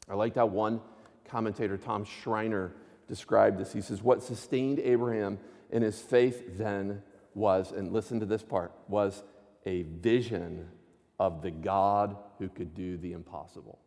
I 0.09 0.15
like 0.15 0.33
how 0.33 0.47
one 0.47 0.81
commentator, 1.25 1.77
Tom 1.77 2.05
Schreiner, 2.05 2.73
described 3.07 3.59
this. 3.59 3.71
He 3.71 3.81
says, 3.81 4.01
What 4.01 4.23
sustained 4.23 4.79
Abraham 4.79 5.37
in 5.69 5.83
his 5.83 6.01
faith 6.01 6.57
then 6.57 7.03
was, 7.35 7.71
and 7.71 7.93
listen 7.93 8.19
to 8.19 8.25
this 8.25 8.41
part, 8.41 8.71
was 8.87 9.21
a 9.67 9.83
vision 9.83 10.67
of 11.19 11.43
the 11.43 11.51
God 11.51 12.17
who 12.39 12.49
could 12.49 12.73
do 12.73 12.97
the 12.97 13.11
impossible. 13.11 13.77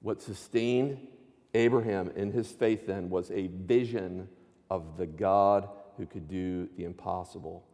What 0.00 0.22
sustained 0.22 0.98
Abraham 1.54 2.10
in 2.14 2.32
his 2.32 2.50
faith 2.50 2.86
then 2.86 3.10
was 3.10 3.30
a 3.30 3.48
vision 3.48 4.28
of 4.70 4.96
the 4.96 5.06
God 5.06 5.68
who 5.96 6.06
could 6.06 6.28
do 6.28 6.68
the 6.76 6.84
impossible. 6.84 7.64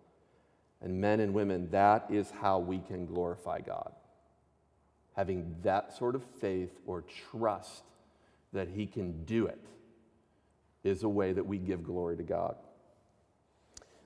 And 0.81 1.01
men 1.01 1.21
and 1.21 1.35
women, 1.35 1.71
that 1.71 2.07
is 2.11 2.31
how 2.31 2.59
we 2.59 2.79
can 2.79 3.07
glorify 3.07 3.61
God. 3.61 3.93
Having 5.17 5.57
that 5.63 5.97
sort 5.97 6.15
of 6.15 6.25
faith 6.41 6.73
or 6.87 7.05
trust 7.31 7.85
that 8.53 8.69
he 8.69 8.87
can 8.87 9.25
do 9.25 9.47
it 9.47 9.61
is 10.83 11.03
a 11.03 11.09
way 11.09 11.33
that 11.33 11.47
we 11.47 11.59
give 11.59 11.83
glory 11.83 12.17
to 12.17 12.23
God. 12.23 12.57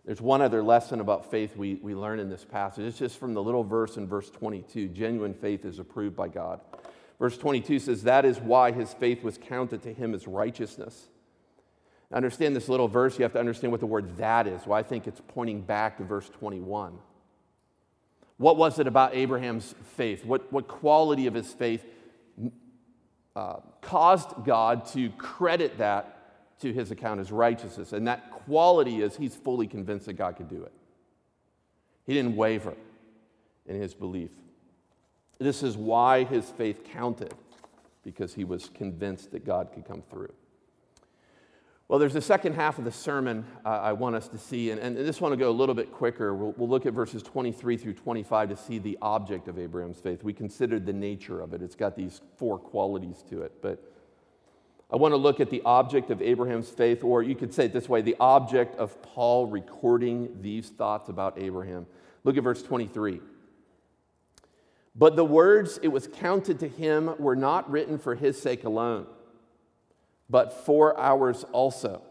There's 0.04 0.20
one 0.20 0.40
other 0.40 0.62
lesson 0.62 1.00
about 1.00 1.30
faith 1.30 1.56
we, 1.56 1.74
we 1.76 1.94
learn 1.94 2.18
in 2.18 2.30
this 2.30 2.44
passage. 2.44 2.84
It's 2.84 2.98
just 2.98 3.18
from 3.18 3.34
the 3.34 3.42
little 3.42 3.64
verse 3.64 3.96
in 3.96 4.06
verse 4.06 4.30
22 4.30 4.88
genuine 4.88 5.34
faith 5.34 5.64
is 5.64 5.78
approved 5.78 6.16
by 6.16 6.28
God. 6.28 6.60
Verse 7.18 7.36
22 7.36 7.78
says, 7.80 8.02
That 8.04 8.24
is 8.24 8.38
why 8.38 8.72
his 8.72 8.94
faith 8.94 9.22
was 9.22 9.38
counted 9.38 9.82
to 9.82 9.92
him 9.92 10.14
as 10.14 10.26
righteousness. 10.26 11.08
Now, 12.10 12.16
understand 12.16 12.56
this 12.56 12.68
little 12.68 12.88
verse, 12.88 13.18
you 13.18 13.22
have 13.24 13.32
to 13.32 13.40
understand 13.40 13.70
what 13.70 13.80
the 13.80 13.86
word 13.86 14.16
that 14.16 14.46
is. 14.46 14.66
Well, 14.66 14.78
I 14.78 14.82
think 14.82 15.06
it's 15.06 15.20
pointing 15.28 15.60
back 15.60 15.98
to 15.98 16.04
verse 16.04 16.28
21. 16.28 16.98
What 18.38 18.56
was 18.56 18.78
it 18.78 18.86
about 18.86 19.14
Abraham's 19.14 19.74
faith? 19.96 20.24
What, 20.24 20.52
what 20.52 20.68
quality 20.68 21.26
of 21.26 21.34
his 21.34 21.52
faith 21.52 21.84
uh, 23.38 23.60
caused 23.82 24.44
God 24.44 24.86
to 24.86 25.10
credit 25.10 25.78
that 25.78 26.18
to 26.60 26.72
his 26.72 26.90
account 26.90 27.20
as 27.20 27.30
righteousness. 27.30 27.92
And 27.92 28.06
that 28.08 28.30
quality 28.30 29.00
is 29.00 29.16
he's 29.16 29.36
fully 29.36 29.66
convinced 29.66 30.06
that 30.06 30.14
God 30.14 30.36
could 30.36 30.48
do 30.48 30.62
it. 30.64 30.72
He 32.04 32.14
didn't 32.14 32.36
waver 32.36 32.74
in 33.66 33.80
his 33.80 33.94
belief. 33.94 34.30
This 35.38 35.62
is 35.62 35.76
why 35.76 36.24
his 36.24 36.50
faith 36.50 36.84
counted, 36.84 37.34
because 38.04 38.34
he 38.34 38.44
was 38.44 38.70
convinced 38.74 39.30
that 39.32 39.44
God 39.44 39.70
could 39.72 39.86
come 39.86 40.02
through. 40.02 40.32
Well, 41.88 41.98
there's 41.98 42.16
a 42.16 42.20
second 42.20 42.54
half 42.54 42.78
of 42.78 42.84
the 42.84 42.92
sermon 42.92 43.46
uh, 43.64 43.68
I 43.68 43.94
want 43.94 44.14
us 44.14 44.28
to 44.28 44.36
see, 44.38 44.70
and, 44.72 44.80
and 44.80 44.94
this 44.94 45.22
one 45.22 45.30
will 45.30 45.38
go 45.38 45.48
a 45.48 45.50
little 45.50 45.74
bit 45.74 45.90
quicker. 45.90 46.34
We'll, 46.34 46.52
we'll, 46.58 46.68
look 46.68 46.84
at 46.84 46.92
verses 46.92 47.22
23 47.22 47.78
through 47.78 47.94
25 47.94 48.50
to 48.50 48.56
see 48.56 48.78
the 48.78 48.98
object 49.00 49.48
of 49.48 49.58
Abraham's 49.58 49.98
faith. 49.98 50.22
We 50.22 50.34
considered 50.34 50.84
the 50.84 50.92
nature 50.92 51.40
of 51.40 51.54
it, 51.54 51.62
it's 51.62 51.74
got 51.74 51.96
these 51.96 52.20
four 52.36 52.58
qualities 52.58 53.24
to 53.30 53.40
it. 53.40 53.62
But 53.62 53.82
I 54.90 54.96
want 54.96 55.12
to 55.12 55.16
look 55.16 55.40
at 55.40 55.48
the 55.48 55.62
object 55.64 56.10
of 56.10 56.20
Abraham's 56.20 56.68
faith, 56.68 57.02
or 57.02 57.22
you 57.22 57.34
could 57.34 57.54
say 57.54 57.66
it 57.66 57.72
this 57.72 57.88
way 57.88 58.02
the 58.02 58.16
object 58.20 58.76
of 58.76 59.00
Paul 59.00 59.46
recording 59.46 60.28
these 60.42 60.68
thoughts 60.68 61.08
about 61.08 61.38
Abraham. 61.38 61.86
Look 62.22 62.36
at 62.36 62.42
verse 62.42 62.62
23. 62.62 63.20
But 64.98 65.16
the 65.16 65.24
words 65.24 65.78
it 65.82 65.88
was 65.88 66.08
counted 66.08 66.58
to 66.60 66.68
him 66.68 67.14
were 67.18 67.36
not 67.36 67.70
written 67.70 67.98
for 67.98 68.16
his 68.16 68.40
sake 68.40 68.64
alone 68.64 69.06
but 70.30 70.52
for 70.52 70.98
ours 70.98 71.44
also. 71.52 72.02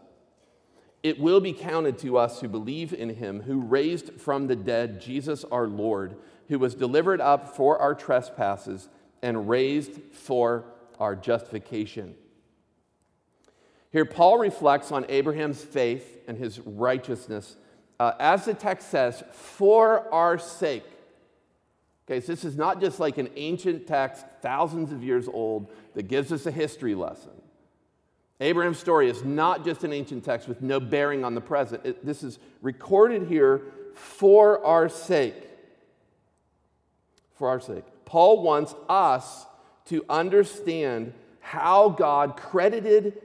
It 1.02 1.20
will 1.20 1.40
be 1.40 1.52
counted 1.52 1.98
to 1.98 2.18
us 2.18 2.40
who 2.40 2.48
believe 2.48 2.92
in 2.92 3.10
him, 3.10 3.42
who 3.42 3.60
raised 3.60 4.20
from 4.20 4.46
the 4.46 4.56
dead 4.56 5.00
Jesus 5.00 5.44
our 5.44 5.68
Lord, 5.68 6.16
who 6.48 6.58
was 6.58 6.74
delivered 6.74 7.20
up 7.20 7.54
for 7.54 7.78
our 7.78 7.94
trespasses 7.94 8.88
and 9.22 9.48
raised 9.48 10.00
for 10.12 10.64
our 10.98 11.14
justification. 11.14 12.16
Here, 13.92 14.04
Paul 14.04 14.38
reflects 14.38 14.90
on 14.90 15.06
Abraham's 15.08 15.62
faith 15.62 16.18
and 16.26 16.36
his 16.36 16.58
righteousness, 16.60 17.56
uh, 18.00 18.12
as 18.18 18.44
the 18.44 18.54
text 18.54 18.90
says, 18.90 19.22
for 19.32 20.12
our 20.12 20.38
sake. 20.38 20.84
Okay, 22.08 22.20
so 22.20 22.32
this 22.32 22.46
is 22.46 22.56
not 22.56 22.80
just 22.80 23.00
like 23.00 23.18
an 23.18 23.28
ancient 23.36 23.86
text, 23.86 24.24
thousands 24.40 24.92
of 24.92 25.04
years 25.04 25.28
old, 25.28 25.70
that 25.92 26.08
gives 26.08 26.32
us 26.32 26.46
a 26.46 26.50
history 26.50 26.94
lesson. 26.94 27.32
Abraham's 28.40 28.78
story 28.78 29.10
is 29.10 29.24
not 29.24 29.62
just 29.62 29.84
an 29.84 29.92
ancient 29.92 30.24
text 30.24 30.48
with 30.48 30.62
no 30.62 30.80
bearing 30.80 31.22
on 31.22 31.34
the 31.34 31.40
present. 31.42 31.84
It, 31.84 32.06
this 32.06 32.22
is 32.22 32.38
recorded 32.62 33.28
here 33.28 33.60
for 33.92 34.64
our 34.64 34.88
sake. 34.88 35.34
For 37.34 37.48
our 37.48 37.60
sake. 37.60 37.84
Paul 38.06 38.42
wants 38.42 38.74
us 38.88 39.44
to 39.86 40.02
understand 40.08 41.12
how 41.40 41.90
God 41.90 42.38
credited 42.38 43.20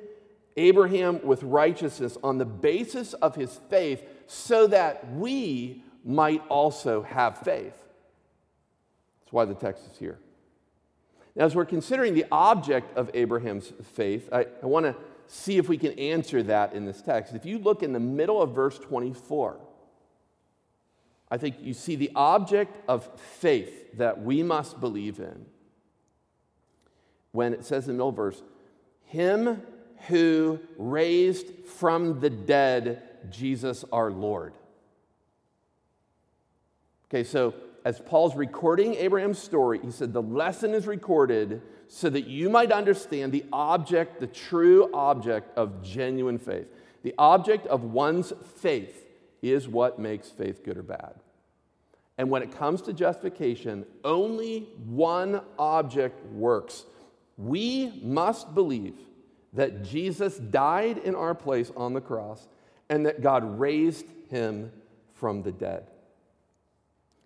Abraham 0.57 1.25
with 1.25 1.41
righteousness 1.43 2.17
on 2.21 2.37
the 2.37 2.45
basis 2.45 3.13
of 3.13 3.35
his 3.35 3.61
faith 3.69 4.03
so 4.27 4.67
that 4.67 5.09
we 5.13 5.83
might 6.03 6.45
also 6.49 7.01
have 7.03 7.37
faith. 7.37 7.82
That's 9.33 9.47
why 9.47 9.51
the 9.51 9.59
text 9.59 9.87
is 9.91 9.97
here. 9.97 10.19
Now, 11.35 11.45
as 11.45 11.55
we're 11.55 11.65
considering 11.65 12.13
the 12.13 12.25
object 12.31 12.95
of 12.95 13.09
Abraham's 13.15 13.73
faith, 13.81 14.29
I, 14.31 14.45
I 14.61 14.65
want 14.67 14.85
to 14.85 14.95
see 15.25 15.57
if 15.57 15.67
we 15.67 15.75
can 15.75 15.97
answer 15.97 16.43
that 16.43 16.73
in 16.73 16.85
this 16.85 17.01
text. 17.01 17.33
If 17.33 17.43
you 17.43 17.57
look 17.57 17.81
in 17.81 17.93
the 17.93 17.99
middle 17.99 18.39
of 18.39 18.51
verse 18.51 18.77
24, 18.77 19.57
I 21.31 21.37
think 21.37 21.55
you 21.61 21.73
see 21.73 21.95
the 21.95 22.11
object 22.13 22.77
of 22.87 23.09
faith 23.19 23.97
that 23.97 24.21
we 24.21 24.43
must 24.43 24.79
believe 24.79 25.19
in 25.19 25.47
when 27.31 27.55
it 27.55 27.65
says 27.65 27.85
in 27.85 27.93
the 27.93 27.93
middle 27.93 28.11
verse, 28.11 28.43
Him 29.05 29.63
who 30.09 30.59
raised 30.77 31.47
from 31.65 32.19
the 32.19 32.29
dead 32.29 33.01
Jesus 33.31 33.83
our 33.91 34.11
Lord. 34.11 34.53
Okay, 37.07 37.23
so 37.23 37.55
as 37.85 37.99
Paul's 37.99 38.35
recording 38.35 38.95
Abraham's 38.95 39.39
story, 39.39 39.79
he 39.83 39.91
said 39.91 40.13
the 40.13 40.21
lesson 40.21 40.73
is 40.73 40.87
recorded 40.87 41.61
so 41.87 42.09
that 42.09 42.27
you 42.27 42.49
might 42.49 42.71
understand 42.71 43.31
the 43.31 43.45
object, 43.51 44.19
the 44.19 44.27
true 44.27 44.89
object 44.93 45.57
of 45.57 45.83
genuine 45.83 46.39
faith. 46.39 46.67
The 47.03 47.13
object 47.17 47.67
of 47.67 47.83
one's 47.83 48.31
faith 48.55 49.05
is 49.41 49.67
what 49.67 49.99
makes 49.99 50.29
faith 50.29 50.63
good 50.63 50.77
or 50.77 50.83
bad. 50.83 51.15
And 52.17 52.29
when 52.29 52.41
it 52.41 52.57
comes 52.57 52.81
to 52.83 52.93
justification, 52.93 53.85
only 54.05 54.69
one 54.85 55.41
object 55.59 56.25
works. 56.31 56.85
We 57.37 57.99
must 58.01 58.53
believe 58.55 58.95
that 59.53 59.83
Jesus 59.83 60.37
died 60.37 60.99
in 60.99 61.15
our 61.15 61.35
place 61.35 61.71
on 61.75 61.93
the 61.93 62.01
cross 62.01 62.47
and 62.89 63.05
that 63.05 63.21
God 63.21 63.59
raised 63.59 64.05
him 64.29 64.71
from 65.13 65.43
the 65.43 65.51
dead. 65.51 65.87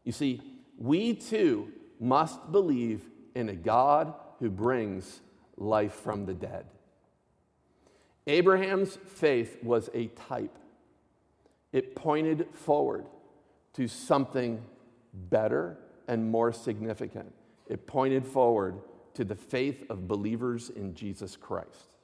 You 0.08 0.14
see, 0.14 0.42
we 0.78 1.16
too 1.16 1.68
must 2.00 2.50
believe 2.54 3.02
in 3.36 3.50
a 3.50 3.56
God 3.56 4.14
who 4.40 4.50
brings 4.50 5.20
life 5.58 5.96
from 5.96 6.26
the 6.26 6.34
dead. 6.34 6.66
Abraham's 8.26 8.96
faith 8.96 9.58
was 9.62 9.90
a 9.94 10.08
type, 10.08 10.58
it 11.74 11.94
pointed 11.94 12.48
forward 12.54 13.06
to 13.74 13.90
something 13.90 14.64
better 15.14 15.78
and 16.08 16.32
more 16.32 16.54
significant. 16.54 17.34
It 17.68 17.86
pointed 17.86 18.26
forward 18.26 18.80
to 19.16 19.26
the 19.26 19.36
faith 19.36 19.84
of 19.90 20.08
believers 20.08 20.70
in 20.70 20.96
Jesus 20.96 21.36
Christ. 21.36 21.98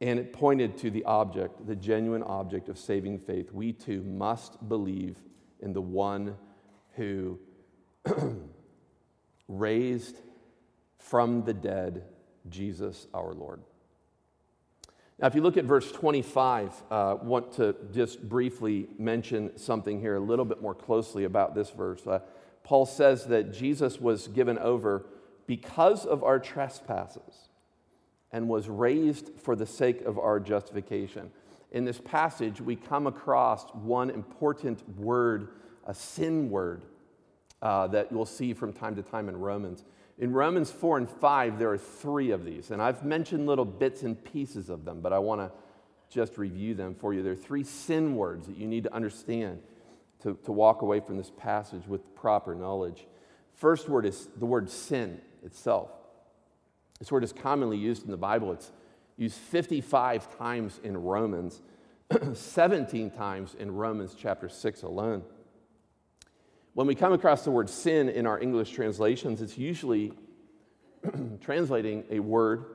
And 0.00 0.20
it 0.20 0.32
pointed 0.32 0.78
to 0.78 0.90
the 0.92 1.04
object, 1.04 1.66
the 1.66 1.74
genuine 1.74 2.22
object 2.22 2.68
of 2.68 2.78
saving 2.78 3.18
faith. 3.18 3.50
We 3.50 3.72
too 3.72 4.02
must 4.04 4.68
believe 4.68 5.16
in 5.60 5.72
the 5.72 5.80
one 5.80 6.36
who 6.92 7.38
raised 9.48 10.16
from 10.98 11.44
the 11.44 11.54
dead 11.54 12.04
Jesus 12.48 13.06
our 13.14 13.32
Lord. 13.32 13.60
Now, 15.18 15.28
if 15.28 15.34
you 15.34 15.40
look 15.40 15.56
at 15.56 15.64
verse 15.64 15.90
25, 15.92 16.82
I 16.90 16.94
uh, 16.94 17.14
want 17.16 17.52
to 17.54 17.74
just 17.92 18.28
briefly 18.28 18.88
mention 18.98 19.56
something 19.56 19.98
here 19.98 20.16
a 20.16 20.20
little 20.20 20.44
bit 20.44 20.60
more 20.60 20.74
closely 20.74 21.24
about 21.24 21.54
this 21.54 21.70
verse. 21.70 22.06
Uh, 22.06 22.18
Paul 22.64 22.84
says 22.84 23.24
that 23.26 23.52
Jesus 23.52 23.98
was 23.98 24.28
given 24.28 24.58
over 24.58 25.06
because 25.46 26.04
of 26.04 26.22
our 26.22 26.38
trespasses 26.38 27.48
and 28.30 28.48
was 28.48 28.68
raised 28.68 29.30
for 29.38 29.56
the 29.56 29.64
sake 29.64 30.02
of 30.02 30.18
our 30.18 30.38
justification. 30.38 31.30
In 31.72 31.84
this 31.84 32.00
passage, 32.00 32.60
we 32.60 32.76
come 32.76 33.06
across 33.06 33.64
one 33.72 34.10
important 34.10 34.88
word, 34.98 35.48
a 35.86 35.94
sin 35.94 36.50
word, 36.50 36.82
uh, 37.62 37.88
that 37.88 38.12
you'll 38.12 38.26
see 38.26 38.54
from 38.54 38.72
time 38.72 38.96
to 38.96 39.02
time 39.02 39.28
in 39.28 39.36
Romans. 39.36 39.84
In 40.18 40.32
Romans 40.32 40.70
4 40.70 40.98
and 40.98 41.10
5, 41.10 41.58
there 41.58 41.70
are 41.70 41.78
three 41.78 42.30
of 42.30 42.44
these, 42.44 42.70
and 42.70 42.80
I've 42.80 43.04
mentioned 43.04 43.46
little 43.46 43.64
bits 43.64 44.02
and 44.02 44.22
pieces 44.24 44.70
of 44.70 44.84
them, 44.84 45.00
but 45.00 45.12
I 45.12 45.18
want 45.18 45.40
to 45.40 45.50
just 46.08 46.38
review 46.38 46.74
them 46.74 46.94
for 46.94 47.12
you. 47.12 47.22
There 47.22 47.32
are 47.32 47.36
three 47.36 47.64
sin 47.64 48.14
words 48.14 48.46
that 48.46 48.56
you 48.56 48.66
need 48.66 48.84
to 48.84 48.94
understand 48.94 49.60
to, 50.22 50.38
to 50.44 50.52
walk 50.52 50.82
away 50.82 51.00
from 51.00 51.16
this 51.18 51.30
passage 51.36 51.86
with 51.86 52.14
proper 52.14 52.54
knowledge. 52.54 53.06
First 53.54 53.88
word 53.88 54.06
is 54.06 54.28
the 54.36 54.46
word 54.46 54.70
sin 54.70 55.20
itself. 55.44 55.90
This 56.98 57.12
word 57.12 57.24
is 57.24 57.32
commonly 57.32 57.76
used 57.76 58.04
in 58.04 58.10
the 58.10 58.16
Bible. 58.16 58.52
It's 58.52 58.72
used 59.16 59.36
55 59.36 60.36
times 60.38 60.80
in 60.82 60.96
Romans, 60.96 61.62
17 62.34 63.10
times 63.10 63.54
in 63.58 63.74
Romans 63.74 64.14
chapter 64.18 64.48
6 64.48 64.82
alone. 64.82 65.22
When 66.74 66.86
we 66.86 66.94
come 66.94 67.12
across 67.12 67.42
the 67.42 67.50
word 67.50 67.70
sin 67.70 68.08
in 68.08 68.26
our 68.26 68.38
English 68.38 68.70
translations, 68.70 69.40
it's 69.40 69.56
usually 69.56 70.12
translating 71.40 72.04
a 72.10 72.20
word 72.20 72.66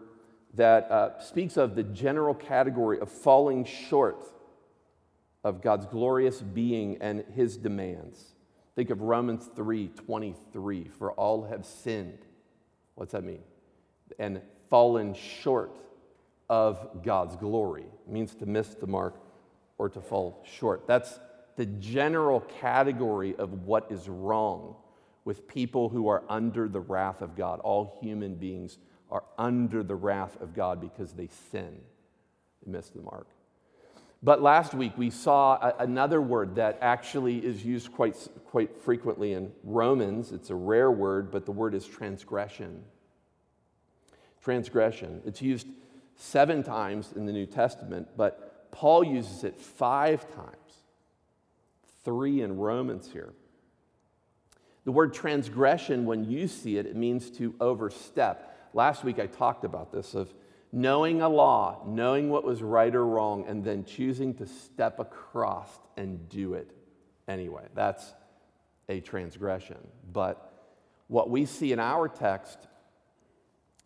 that 0.55 0.91
uh, 0.91 1.19
speaks 1.19 1.55
of 1.55 1.75
the 1.75 1.83
general 1.83 2.33
category 2.33 2.99
of 2.99 3.09
falling 3.09 3.63
short 3.63 4.25
of 5.43 5.61
God's 5.61 5.85
glorious 5.85 6.41
being 6.41 6.97
and 7.01 7.23
his 7.35 7.57
demands. 7.57 8.33
Think 8.75 8.89
of 8.89 9.01
Romans 9.01 9.49
3 9.55 9.89
23, 9.89 10.89
for 10.97 11.11
all 11.13 11.43
have 11.45 11.65
sinned. 11.65 12.19
What's 12.95 13.11
that 13.11 13.23
mean? 13.23 13.43
And 14.17 14.41
fallen 14.69 15.13
short 15.13 15.71
of 16.51 17.01
God's 17.01 17.37
glory. 17.37 17.85
It 18.05 18.11
means 18.11 18.35
to 18.35 18.45
miss 18.45 18.75
the 18.75 18.85
mark 18.85 19.15
or 19.77 19.87
to 19.87 20.01
fall 20.01 20.43
short. 20.43 20.85
That's 20.85 21.17
the 21.55 21.65
general 21.65 22.41
category 22.41 23.37
of 23.37 23.63
what 23.63 23.89
is 23.89 24.09
wrong 24.09 24.75
with 25.23 25.47
people 25.47 25.87
who 25.87 26.09
are 26.09 26.23
under 26.27 26.67
the 26.67 26.81
wrath 26.81 27.21
of 27.21 27.37
God. 27.37 27.61
All 27.61 27.97
human 28.01 28.35
beings 28.35 28.79
are 29.09 29.23
under 29.37 29.81
the 29.81 29.95
wrath 29.95 30.41
of 30.41 30.53
God 30.53 30.81
because 30.81 31.13
they 31.13 31.29
sin. 31.53 31.79
They 32.65 32.71
miss 32.71 32.89
the 32.89 33.01
mark. 33.01 33.27
But 34.21 34.41
last 34.41 34.73
week 34.73 34.91
we 34.97 35.09
saw 35.09 35.53
a, 35.53 35.75
another 35.79 36.21
word 36.21 36.55
that 36.55 36.79
actually 36.81 37.37
is 37.37 37.63
used 37.63 37.93
quite, 37.93 38.17
quite 38.47 38.81
frequently 38.81 39.31
in 39.31 39.53
Romans. 39.63 40.33
It's 40.33 40.49
a 40.49 40.55
rare 40.55 40.91
word, 40.91 41.31
but 41.31 41.45
the 41.45 41.53
word 41.53 41.73
is 41.75 41.87
transgression. 41.87 42.83
transgression. 44.43 45.21
It's 45.25 45.41
used 45.41 45.67
seven 46.21 46.61
times 46.61 47.13
in 47.15 47.25
the 47.25 47.31
New 47.31 47.47
Testament, 47.47 48.07
but 48.15 48.71
Paul 48.71 49.03
uses 49.03 49.43
it 49.43 49.59
five 49.59 50.29
times, 50.35 50.83
three 52.05 52.41
in 52.41 52.57
Romans 52.57 53.09
here. 53.11 53.33
The 54.85 54.91
word 54.91 55.15
transgression, 55.15 56.05
when 56.05 56.23
you 56.23 56.47
see 56.47 56.77
it, 56.77 56.85
it 56.85 56.95
means 56.95 57.31
to 57.31 57.55
overstep. 57.59 58.69
Last 58.73 59.03
week 59.03 59.17
I 59.17 59.25
talked 59.25 59.65
about 59.65 59.91
this 59.91 60.13
of 60.13 60.31
knowing 60.71 61.23
a 61.23 61.29
law, 61.29 61.83
knowing 61.87 62.29
what 62.29 62.43
was 62.43 62.61
right 62.61 62.93
or 62.93 63.05
wrong, 63.05 63.45
and 63.47 63.63
then 63.63 63.83
choosing 63.83 64.35
to 64.35 64.45
step 64.45 64.99
across 64.99 65.69
and 65.97 66.29
do 66.29 66.53
it 66.53 66.69
anyway. 67.27 67.65
That's 67.73 68.13
a 68.89 68.99
transgression. 68.99 69.77
But 70.13 70.53
what 71.07 71.31
we 71.31 71.45
see 71.45 71.71
in 71.71 71.79
our 71.79 72.07
text 72.07 72.67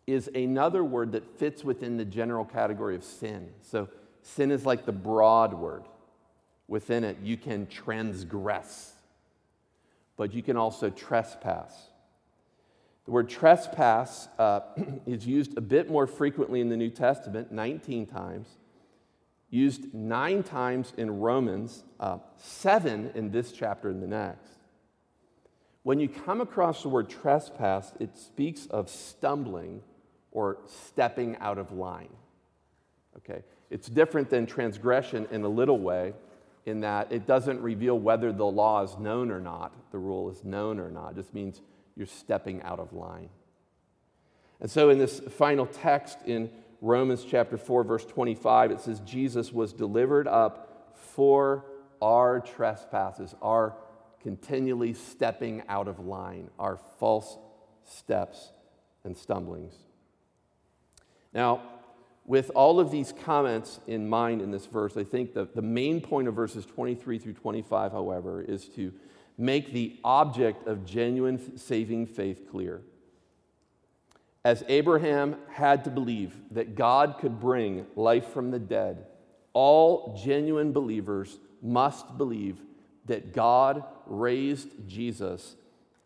is 0.06 0.30
another 0.34 0.84
word 0.84 1.12
that 1.12 1.38
fits 1.38 1.64
within 1.64 1.96
the 1.96 2.04
general 2.04 2.44
category 2.44 2.94
of 2.94 3.02
sin. 3.02 3.50
So, 3.62 3.88
sin 4.22 4.50
is 4.50 4.64
like 4.64 4.86
the 4.86 4.92
broad 4.92 5.54
word. 5.54 5.84
Within 6.68 7.04
it, 7.04 7.18
you 7.22 7.36
can 7.36 7.66
transgress, 7.66 8.92
but 10.16 10.32
you 10.32 10.42
can 10.42 10.56
also 10.56 10.90
trespass. 10.90 11.72
The 13.04 13.12
word 13.12 13.28
trespass 13.28 14.28
uh, 14.38 14.60
is 15.06 15.26
used 15.26 15.56
a 15.56 15.60
bit 15.60 15.90
more 15.90 16.06
frequently 16.06 16.60
in 16.60 16.68
the 16.68 16.76
New 16.76 16.90
Testament, 16.90 17.52
19 17.52 18.06
times, 18.06 18.48
used 19.48 19.94
nine 19.94 20.42
times 20.42 20.92
in 20.96 21.20
Romans, 21.20 21.84
uh, 22.00 22.18
seven 22.36 23.12
in 23.14 23.30
this 23.30 23.52
chapter 23.52 23.88
and 23.88 24.02
the 24.02 24.08
next. 24.08 24.50
When 25.84 26.00
you 26.00 26.08
come 26.08 26.40
across 26.40 26.82
the 26.82 26.88
word 26.88 27.08
trespass, 27.08 27.92
it 28.00 28.18
speaks 28.18 28.66
of 28.66 28.90
stumbling 28.90 29.82
or 30.36 30.58
stepping 30.66 31.34
out 31.38 31.56
of 31.56 31.72
line. 31.72 32.12
Okay? 33.16 33.42
It's 33.70 33.88
different 33.88 34.28
than 34.28 34.44
transgression 34.44 35.26
in 35.30 35.42
a 35.42 35.48
little 35.48 35.78
way, 35.78 36.12
in 36.66 36.80
that 36.80 37.10
it 37.10 37.26
doesn't 37.26 37.58
reveal 37.62 37.98
whether 37.98 38.32
the 38.32 38.44
law 38.44 38.82
is 38.82 38.98
known 38.98 39.30
or 39.30 39.40
not, 39.40 39.72
the 39.92 39.98
rule 39.98 40.28
is 40.30 40.44
known 40.44 40.78
or 40.78 40.90
not. 40.90 41.12
It 41.12 41.16
just 41.16 41.32
means 41.32 41.62
you're 41.96 42.06
stepping 42.06 42.60
out 42.62 42.78
of 42.78 42.92
line. 42.92 43.30
And 44.60 44.70
so, 44.70 44.90
in 44.90 44.98
this 44.98 45.20
final 45.20 45.64
text 45.64 46.18
in 46.26 46.50
Romans 46.82 47.24
chapter 47.24 47.56
4, 47.56 47.84
verse 47.84 48.04
25, 48.04 48.72
it 48.72 48.80
says, 48.80 49.00
Jesus 49.00 49.54
was 49.54 49.72
delivered 49.72 50.28
up 50.28 50.98
for 51.14 51.64
our 52.02 52.40
trespasses, 52.40 53.34
our 53.40 53.74
continually 54.20 54.92
stepping 54.92 55.62
out 55.66 55.88
of 55.88 55.98
line, 55.98 56.50
our 56.58 56.76
false 56.98 57.38
steps 57.84 58.52
and 59.02 59.16
stumblings. 59.16 59.85
Now, 61.36 61.60
with 62.24 62.50
all 62.54 62.80
of 62.80 62.90
these 62.90 63.12
comments 63.12 63.78
in 63.86 64.08
mind 64.08 64.40
in 64.40 64.50
this 64.50 64.64
verse, 64.64 64.96
I 64.96 65.04
think 65.04 65.34
the, 65.34 65.46
the 65.54 65.62
main 65.62 66.00
point 66.00 66.28
of 66.28 66.34
verses 66.34 66.64
23 66.64 67.18
through 67.18 67.34
25, 67.34 67.92
however, 67.92 68.40
is 68.40 68.68
to 68.70 68.90
make 69.36 69.74
the 69.74 70.00
object 70.02 70.66
of 70.66 70.86
genuine 70.86 71.58
saving 71.58 72.06
faith 72.06 72.50
clear. 72.50 72.80
As 74.46 74.64
Abraham 74.68 75.36
had 75.50 75.84
to 75.84 75.90
believe 75.90 76.34
that 76.52 76.74
God 76.74 77.16
could 77.20 77.38
bring 77.38 77.84
life 77.96 78.28
from 78.28 78.50
the 78.50 78.58
dead, 78.58 79.04
all 79.52 80.18
genuine 80.24 80.72
believers 80.72 81.38
must 81.60 82.16
believe 82.16 82.62
that 83.04 83.34
God 83.34 83.84
raised 84.06 84.68
Jesus, 84.88 85.54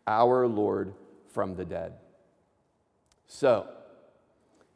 our 0.05 0.45
Lord, 0.45 0.93
from 1.29 1.55
the 1.55 1.65
dead. 1.65 1.93
So, 3.27 3.67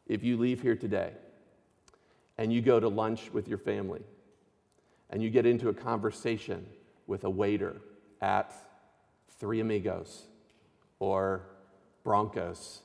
if 0.07 0.23
you 0.23 0.37
leave 0.37 0.61
here 0.61 0.75
today 0.75 1.11
and 2.37 2.51
you 2.51 2.61
go 2.61 2.79
to 2.79 2.87
lunch 2.87 3.31
with 3.33 3.47
your 3.47 3.57
family 3.57 4.01
and 5.09 5.21
you 5.21 5.29
get 5.29 5.45
into 5.45 5.69
a 5.69 5.73
conversation 5.73 6.65
with 7.07 7.23
a 7.23 7.29
waiter 7.29 7.77
at 8.21 8.53
Three 9.39 9.59
Amigos 9.59 10.23
or 10.99 11.41
Broncos, 12.03 12.81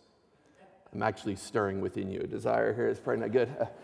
I'm 0.92 1.02
actually 1.02 1.36
stirring 1.36 1.80
within 1.80 2.10
you 2.10 2.20
a 2.20 2.26
desire 2.26 2.74
here. 2.74 2.88
It's 2.88 3.00
probably 3.00 3.22
not 3.22 3.32
good. 3.32 3.48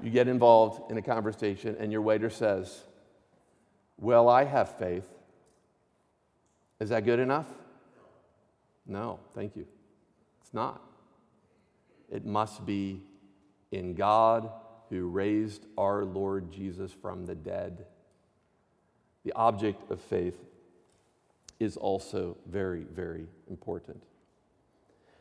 You 0.00 0.10
get 0.10 0.28
involved 0.28 0.92
in 0.92 0.96
a 0.96 1.02
conversation, 1.02 1.76
and 1.80 1.90
your 1.90 2.02
waiter 2.02 2.30
says, 2.30 2.84
Well, 3.96 4.28
I 4.28 4.44
have 4.44 4.78
faith. 4.78 5.08
Is 6.78 6.90
that 6.90 7.04
good 7.04 7.18
enough? 7.18 7.46
No, 8.86 9.18
thank 9.34 9.56
you. 9.56 9.66
It's 10.40 10.54
not. 10.54 10.87
It 12.10 12.24
must 12.24 12.64
be 12.64 13.02
in 13.70 13.94
God 13.94 14.50
who 14.90 15.08
raised 15.08 15.66
our 15.76 16.04
Lord 16.04 16.50
Jesus 16.50 16.92
from 16.92 17.26
the 17.26 17.34
dead. 17.34 17.84
The 19.24 19.32
object 19.34 19.90
of 19.90 20.00
faith 20.00 20.38
is 21.60 21.76
also 21.76 22.36
very, 22.46 22.84
very 22.84 23.26
important. 23.50 24.02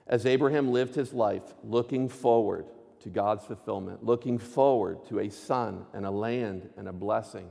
As 0.06 0.26
Abraham 0.26 0.72
lived 0.72 0.96
his 0.96 1.14
life 1.14 1.44
looking 1.64 2.08
forward 2.08 2.66
to 3.02 3.10
God's 3.10 3.44
fulfillment, 3.46 4.06
looking 4.06 4.38
forward 4.38 5.06
to 5.08 5.20
a 5.20 5.30
son 5.30 5.86
and 5.94 6.06
a 6.06 6.12
land 6.12 6.70
and 6.78 6.88
a 6.88 6.94
blessing, 6.94 7.50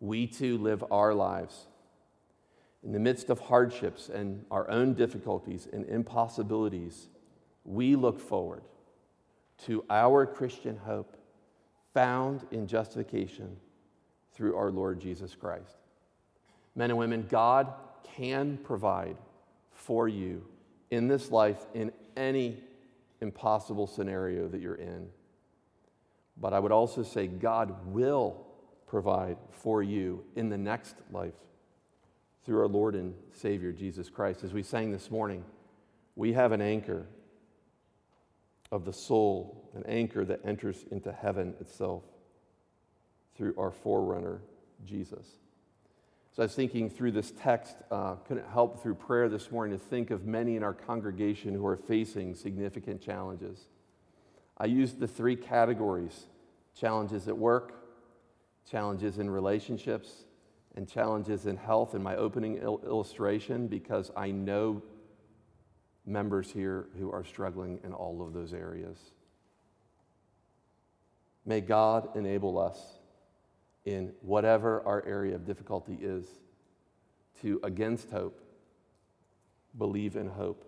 we 0.00 0.26
too 0.26 0.58
live 0.58 0.84
our 0.90 1.14
lives 1.14 1.66
in 2.84 2.92
the 2.92 2.98
midst 2.98 3.30
of 3.30 3.40
hardships 3.40 4.08
and 4.08 4.44
our 4.50 4.70
own 4.70 4.94
difficulties 4.94 5.66
and 5.72 5.84
impossibilities. 5.86 7.08
We 7.68 7.96
look 7.96 8.18
forward 8.18 8.62
to 9.66 9.84
our 9.90 10.24
Christian 10.24 10.78
hope 10.78 11.18
found 11.92 12.46
in 12.50 12.66
justification 12.66 13.58
through 14.32 14.56
our 14.56 14.70
Lord 14.70 15.00
Jesus 15.00 15.34
Christ. 15.34 15.76
Men 16.74 16.90
and 16.90 16.98
women, 16.98 17.26
God 17.28 17.74
can 18.16 18.56
provide 18.56 19.18
for 19.70 20.08
you 20.08 20.46
in 20.90 21.08
this 21.08 21.30
life 21.30 21.66
in 21.74 21.92
any 22.16 22.56
impossible 23.20 23.86
scenario 23.86 24.48
that 24.48 24.62
you're 24.62 24.76
in. 24.76 25.06
But 26.38 26.54
I 26.54 26.60
would 26.60 26.72
also 26.72 27.02
say 27.02 27.26
God 27.26 27.74
will 27.86 28.46
provide 28.86 29.36
for 29.50 29.82
you 29.82 30.24
in 30.36 30.48
the 30.48 30.56
next 30.56 30.96
life 31.12 31.34
through 32.46 32.60
our 32.60 32.68
Lord 32.68 32.94
and 32.94 33.12
Savior 33.30 33.72
Jesus 33.72 34.08
Christ. 34.08 34.42
As 34.42 34.54
we 34.54 34.62
sang 34.62 34.90
this 34.90 35.10
morning, 35.10 35.44
we 36.16 36.32
have 36.32 36.52
an 36.52 36.62
anchor 36.62 37.04
of 38.70 38.84
the 38.84 38.92
soul, 38.92 39.70
an 39.74 39.84
anchor 39.86 40.24
that 40.24 40.40
enters 40.44 40.84
into 40.90 41.12
heaven 41.12 41.54
itself 41.60 42.04
through 43.36 43.54
our 43.56 43.70
forerunner, 43.70 44.42
Jesus. 44.84 45.26
So 46.32 46.42
I 46.42 46.46
was 46.46 46.54
thinking 46.54 46.88
through 46.90 47.12
this 47.12 47.32
text, 47.32 47.76
uh, 47.90 48.14
couldn't 48.16 48.46
help 48.48 48.82
through 48.82 48.94
prayer 48.94 49.28
this 49.28 49.50
morning 49.50 49.76
to 49.76 49.84
think 49.84 50.10
of 50.10 50.24
many 50.24 50.56
in 50.56 50.62
our 50.62 50.74
congregation 50.74 51.54
who 51.54 51.66
are 51.66 51.76
facing 51.76 52.34
significant 52.34 53.00
challenges. 53.00 53.66
I 54.56 54.66
used 54.66 55.00
the 55.00 55.08
three 55.08 55.36
categories 55.36 56.26
challenges 56.74 57.26
at 57.26 57.36
work, 57.36 57.74
challenges 58.70 59.18
in 59.18 59.28
relationships, 59.28 60.24
and 60.76 60.88
challenges 60.88 61.46
in 61.46 61.56
health 61.56 61.94
in 61.94 62.02
my 62.02 62.14
opening 62.14 62.58
il- 62.58 62.80
illustration 62.84 63.66
because 63.66 64.12
I 64.16 64.30
know 64.30 64.82
members 66.08 66.50
here 66.50 66.86
who 66.98 67.12
are 67.12 67.24
struggling 67.24 67.80
in 67.84 67.92
all 67.92 68.26
of 68.26 68.32
those 68.32 68.52
areas. 68.52 68.98
May 71.44 71.60
God 71.60 72.08
enable 72.16 72.58
us 72.58 72.98
in 73.84 74.12
whatever 74.20 74.82
our 74.84 75.04
area 75.06 75.34
of 75.34 75.46
difficulty 75.46 75.98
is 76.00 76.26
to, 77.40 77.60
against 77.62 78.10
hope, 78.10 78.40
believe 79.76 80.16
in 80.16 80.28
hope. 80.28 80.64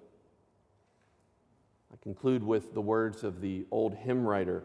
I 1.93 1.97
conclude 2.03 2.43
with 2.43 2.73
the 2.73 2.81
words 2.81 3.25
of 3.25 3.41
the 3.41 3.67
old 3.71 3.95
hymn 3.95 4.25
writer 4.25 4.63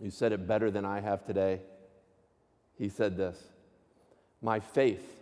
who 0.00 0.10
said 0.10 0.32
it 0.32 0.46
better 0.46 0.70
than 0.70 0.84
I 0.84 1.00
have 1.00 1.24
today. 1.24 1.60
He 2.78 2.88
said 2.88 3.16
this 3.16 3.38
My 4.40 4.60
faith 4.60 5.20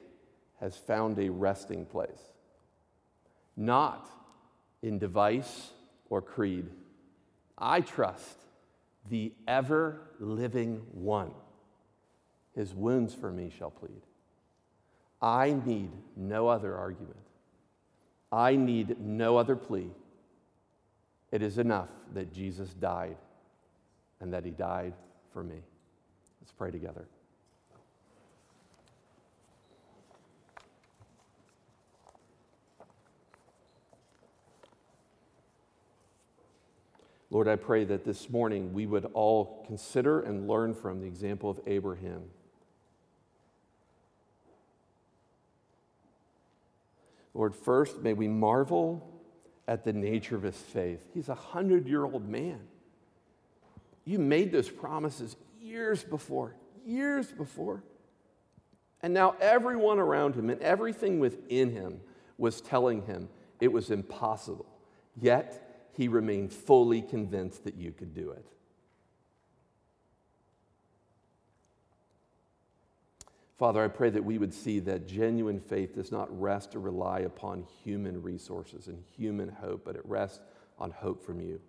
has 0.60 0.76
found 0.76 1.18
a 1.18 1.30
resting 1.30 1.86
place, 1.86 2.20
not 3.56 4.10
in 4.82 4.98
device 4.98 5.70
or 6.08 6.22
creed. 6.22 6.66
I 7.58 7.80
trust 7.80 8.38
the 9.08 9.32
ever 9.46 10.00
living 10.18 10.82
one 10.92 11.32
his 12.54 12.74
wounds 12.74 13.14
for 13.14 13.30
me 13.30 13.50
shall 13.56 13.70
plead. 13.70 14.02
I 15.22 15.52
need 15.64 15.90
no 16.16 16.48
other 16.48 16.76
argument. 16.76 17.16
I 18.32 18.56
need 18.56 19.00
no 19.00 19.36
other 19.36 19.56
plea. 19.56 19.90
It 21.30 21.42
is 21.42 21.58
enough 21.58 21.88
that 22.14 22.32
Jesus 22.32 22.74
died 22.74 23.16
and 24.20 24.32
that 24.32 24.44
he 24.44 24.50
died 24.50 24.94
for 25.32 25.42
me. 25.42 25.62
Let's 26.40 26.52
pray 26.52 26.70
together. 26.70 27.06
Lord, 37.30 37.46
I 37.46 37.56
pray 37.56 37.84
that 37.84 38.04
this 38.04 38.28
morning 38.28 38.72
we 38.72 38.86
would 38.86 39.04
all 39.14 39.64
consider 39.66 40.20
and 40.20 40.48
learn 40.48 40.74
from 40.74 41.00
the 41.00 41.06
example 41.06 41.48
of 41.48 41.60
Abraham. 41.66 42.22
Lord, 47.32 47.54
first, 47.54 48.00
may 48.00 48.12
we 48.12 48.26
marvel 48.26 49.22
at 49.68 49.84
the 49.84 49.92
nature 49.92 50.34
of 50.34 50.42
his 50.42 50.56
faith. 50.56 51.06
He's 51.14 51.28
a 51.28 51.34
hundred 51.34 51.86
year 51.86 52.04
old 52.04 52.28
man. 52.28 52.60
You 54.04 54.18
made 54.18 54.50
those 54.50 54.68
promises 54.68 55.36
years 55.60 56.02
before, 56.02 56.56
years 56.84 57.30
before. 57.30 57.84
And 59.02 59.14
now 59.14 59.36
everyone 59.40 60.00
around 60.00 60.34
him 60.34 60.50
and 60.50 60.60
everything 60.60 61.20
within 61.20 61.70
him 61.70 62.00
was 62.36 62.60
telling 62.60 63.02
him 63.06 63.28
it 63.60 63.72
was 63.72 63.90
impossible. 63.90 64.66
Yet, 65.20 65.69
he 66.00 66.08
remained 66.08 66.50
fully 66.50 67.02
convinced 67.02 67.62
that 67.64 67.74
you 67.74 67.92
could 67.92 68.14
do 68.14 68.30
it. 68.30 68.46
Father, 73.58 73.84
I 73.84 73.88
pray 73.88 74.08
that 74.08 74.24
we 74.24 74.38
would 74.38 74.54
see 74.54 74.78
that 74.78 75.06
genuine 75.06 75.60
faith 75.60 75.94
does 75.94 76.10
not 76.10 76.26
rest 76.40 76.74
or 76.74 76.80
rely 76.80 77.18
upon 77.18 77.66
human 77.84 78.22
resources 78.22 78.86
and 78.86 79.04
human 79.14 79.50
hope, 79.50 79.84
but 79.84 79.94
it 79.94 80.00
rests 80.06 80.40
on 80.78 80.90
hope 80.90 81.22
from 81.22 81.38
you. 81.38 81.60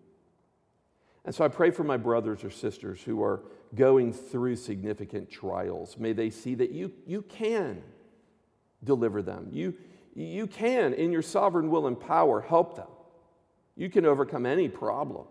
And 1.25 1.35
so 1.35 1.43
I 1.43 1.49
pray 1.49 1.69
for 1.69 1.83
my 1.83 1.97
brothers 1.97 2.45
or 2.45 2.51
sisters 2.51 3.01
who 3.01 3.21
are 3.21 3.43
going 3.75 4.13
through 4.13 4.55
significant 4.55 5.29
trials. 5.29 5.97
May 5.97 6.13
they 6.13 6.29
see 6.29 6.55
that 6.55 6.71
you, 6.71 6.93
you 7.05 7.23
can 7.23 7.83
deliver 8.81 9.21
them. 9.21 9.49
You, 9.51 9.73
you 10.15 10.47
can, 10.47 10.93
in 10.93 11.11
your 11.11 11.21
sovereign 11.21 11.69
will 11.69 11.85
and 11.85 11.99
power, 11.99 12.39
help 12.39 12.77
them. 12.77 12.87
You 13.81 13.89
can 13.89 14.05
overcome 14.05 14.45
any 14.45 14.69
problem. 14.69 15.25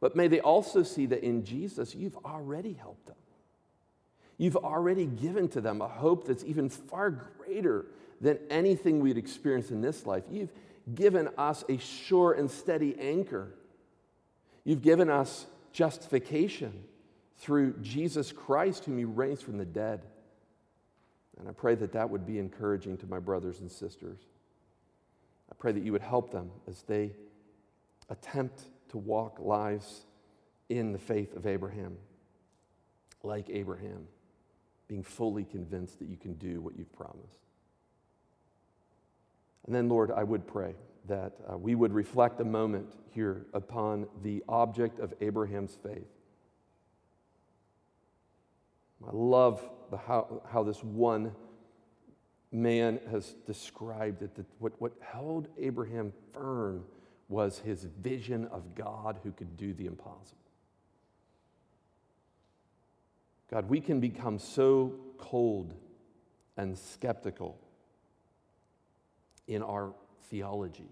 But 0.00 0.16
may 0.16 0.26
they 0.26 0.40
also 0.40 0.82
see 0.82 1.06
that 1.06 1.22
in 1.22 1.44
Jesus, 1.44 1.94
you've 1.94 2.16
already 2.24 2.72
helped 2.72 3.06
them. 3.06 3.14
You've 4.38 4.56
already 4.56 5.06
given 5.06 5.46
to 5.50 5.60
them 5.60 5.80
a 5.80 5.86
hope 5.86 6.26
that's 6.26 6.42
even 6.42 6.68
far 6.68 7.10
greater 7.10 7.86
than 8.20 8.40
anything 8.50 8.98
we'd 8.98 9.18
experience 9.18 9.70
in 9.70 9.82
this 9.82 10.04
life. 10.04 10.24
You've 10.28 10.50
given 10.92 11.28
us 11.38 11.62
a 11.68 11.78
sure 11.78 12.32
and 12.32 12.50
steady 12.50 12.98
anchor. 12.98 13.54
You've 14.64 14.82
given 14.82 15.08
us 15.08 15.46
justification 15.72 16.82
through 17.36 17.74
Jesus 17.82 18.32
Christ, 18.32 18.84
whom 18.84 18.98
you 18.98 19.06
raised 19.06 19.44
from 19.44 19.58
the 19.58 19.64
dead. 19.64 20.00
And 21.38 21.48
I 21.48 21.52
pray 21.52 21.76
that 21.76 21.92
that 21.92 22.10
would 22.10 22.26
be 22.26 22.40
encouraging 22.40 22.96
to 22.96 23.06
my 23.06 23.20
brothers 23.20 23.60
and 23.60 23.70
sisters. 23.70 24.18
I 25.52 25.54
pray 25.56 25.70
that 25.70 25.84
you 25.84 25.92
would 25.92 26.02
help 26.02 26.32
them 26.32 26.50
as 26.66 26.82
they 26.82 27.12
attempt 28.12 28.62
to 28.90 28.98
walk 28.98 29.38
lives 29.40 30.04
in 30.68 30.92
the 30.92 30.98
faith 30.98 31.34
of 31.34 31.46
Abraham, 31.46 31.96
like 33.22 33.48
Abraham, 33.50 34.06
being 34.86 35.02
fully 35.02 35.44
convinced 35.44 35.98
that 35.98 36.08
you 36.08 36.16
can 36.16 36.34
do 36.34 36.60
what 36.60 36.76
you've 36.76 36.92
promised. 36.92 37.40
And 39.66 39.74
then, 39.74 39.88
Lord, 39.88 40.10
I 40.10 40.22
would 40.24 40.46
pray 40.46 40.74
that 41.08 41.32
uh, 41.50 41.56
we 41.56 41.74
would 41.74 41.92
reflect 41.92 42.40
a 42.40 42.44
moment 42.44 42.94
here 43.10 43.46
upon 43.54 44.06
the 44.22 44.42
object 44.48 45.00
of 45.00 45.14
Abraham's 45.20 45.76
faith. 45.82 46.06
I 49.06 49.10
love 49.12 49.68
the, 49.90 49.96
how, 49.96 50.42
how 50.52 50.62
this 50.62 50.82
one 50.84 51.32
man 52.52 53.00
has 53.10 53.34
described 53.46 54.22
it, 54.22 54.34
that 54.34 54.46
what, 54.58 54.72
what 54.78 54.92
held 55.00 55.48
Abraham 55.58 56.12
firm 56.32 56.84
was 57.28 57.58
his 57.60 57.84
vision 57.84 58.46
of 58.46 58.74
God 58.74 59.18
who 59.22 59.32
could 59.32 59.56
do 59.56 59.72
the 59.72 59.86
impossible. 59.86 60.38
God, 63.50 63.68
we 63.68 63.80
can 63.80 64.00
become 64.00 64.38
so 64.38 64.94
cold 65.18 65.74
and 66.56 66.76
skeptical 66.76 67.58
in 69.46 69.62
our 69.62 69.92
theology 70.30 70.88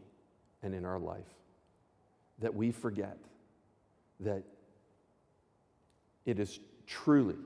and 0.63 0.75
in 0.75 0.85
our 0.85 0.99
life 0.99 1.25
that 2.41 2.55
we 2.55 2.71
forget 2.71 3.17
that 4.21 4.43
it 6.27 6.39
is 6.39 6.61
truly 6.87 7.37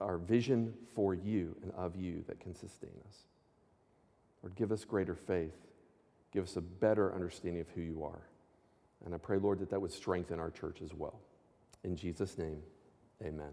our 0.00 0.18
vision 0.18 0.74
for 0.94 1.14
you 1.14 1.56
and 1.62 1.72
of 1.72 1.94
you 1.94 2.24
that 2.26 2.40
can 2.40 2.54
sustain 2.54 2.90
us. 3.08 3.16
Lord, 4.42 4.56
give 4.56 4.72
us 4.72 4.84
greater 4.84 5.14
faith 5.14 5.54
Give 6.32 6.44
us 6.44 6.56
a 6.56 6.60
better 6.60 7.14
understanding 7.14 7.60
of 7.60 7.68
who 7.70 7.82
you 7.82 8.04
are. 8.04 8.22
And 9.04 9.14
I 9.14 9.18
pray, 9.18 9.38
Lord, 9.38 9.58
that 9.60 9.70
that 9.70 9.80
would 9.80 9.92
strengthen 9.92 10.38
our 10.38 10.50
church 10.50 10.80
as 10.82 10.94
well. 10.94 11.20
In 11.84 11.96
Jesus' 11.96 12.38
name, 12.38 12.62
amen. 13.22 13.52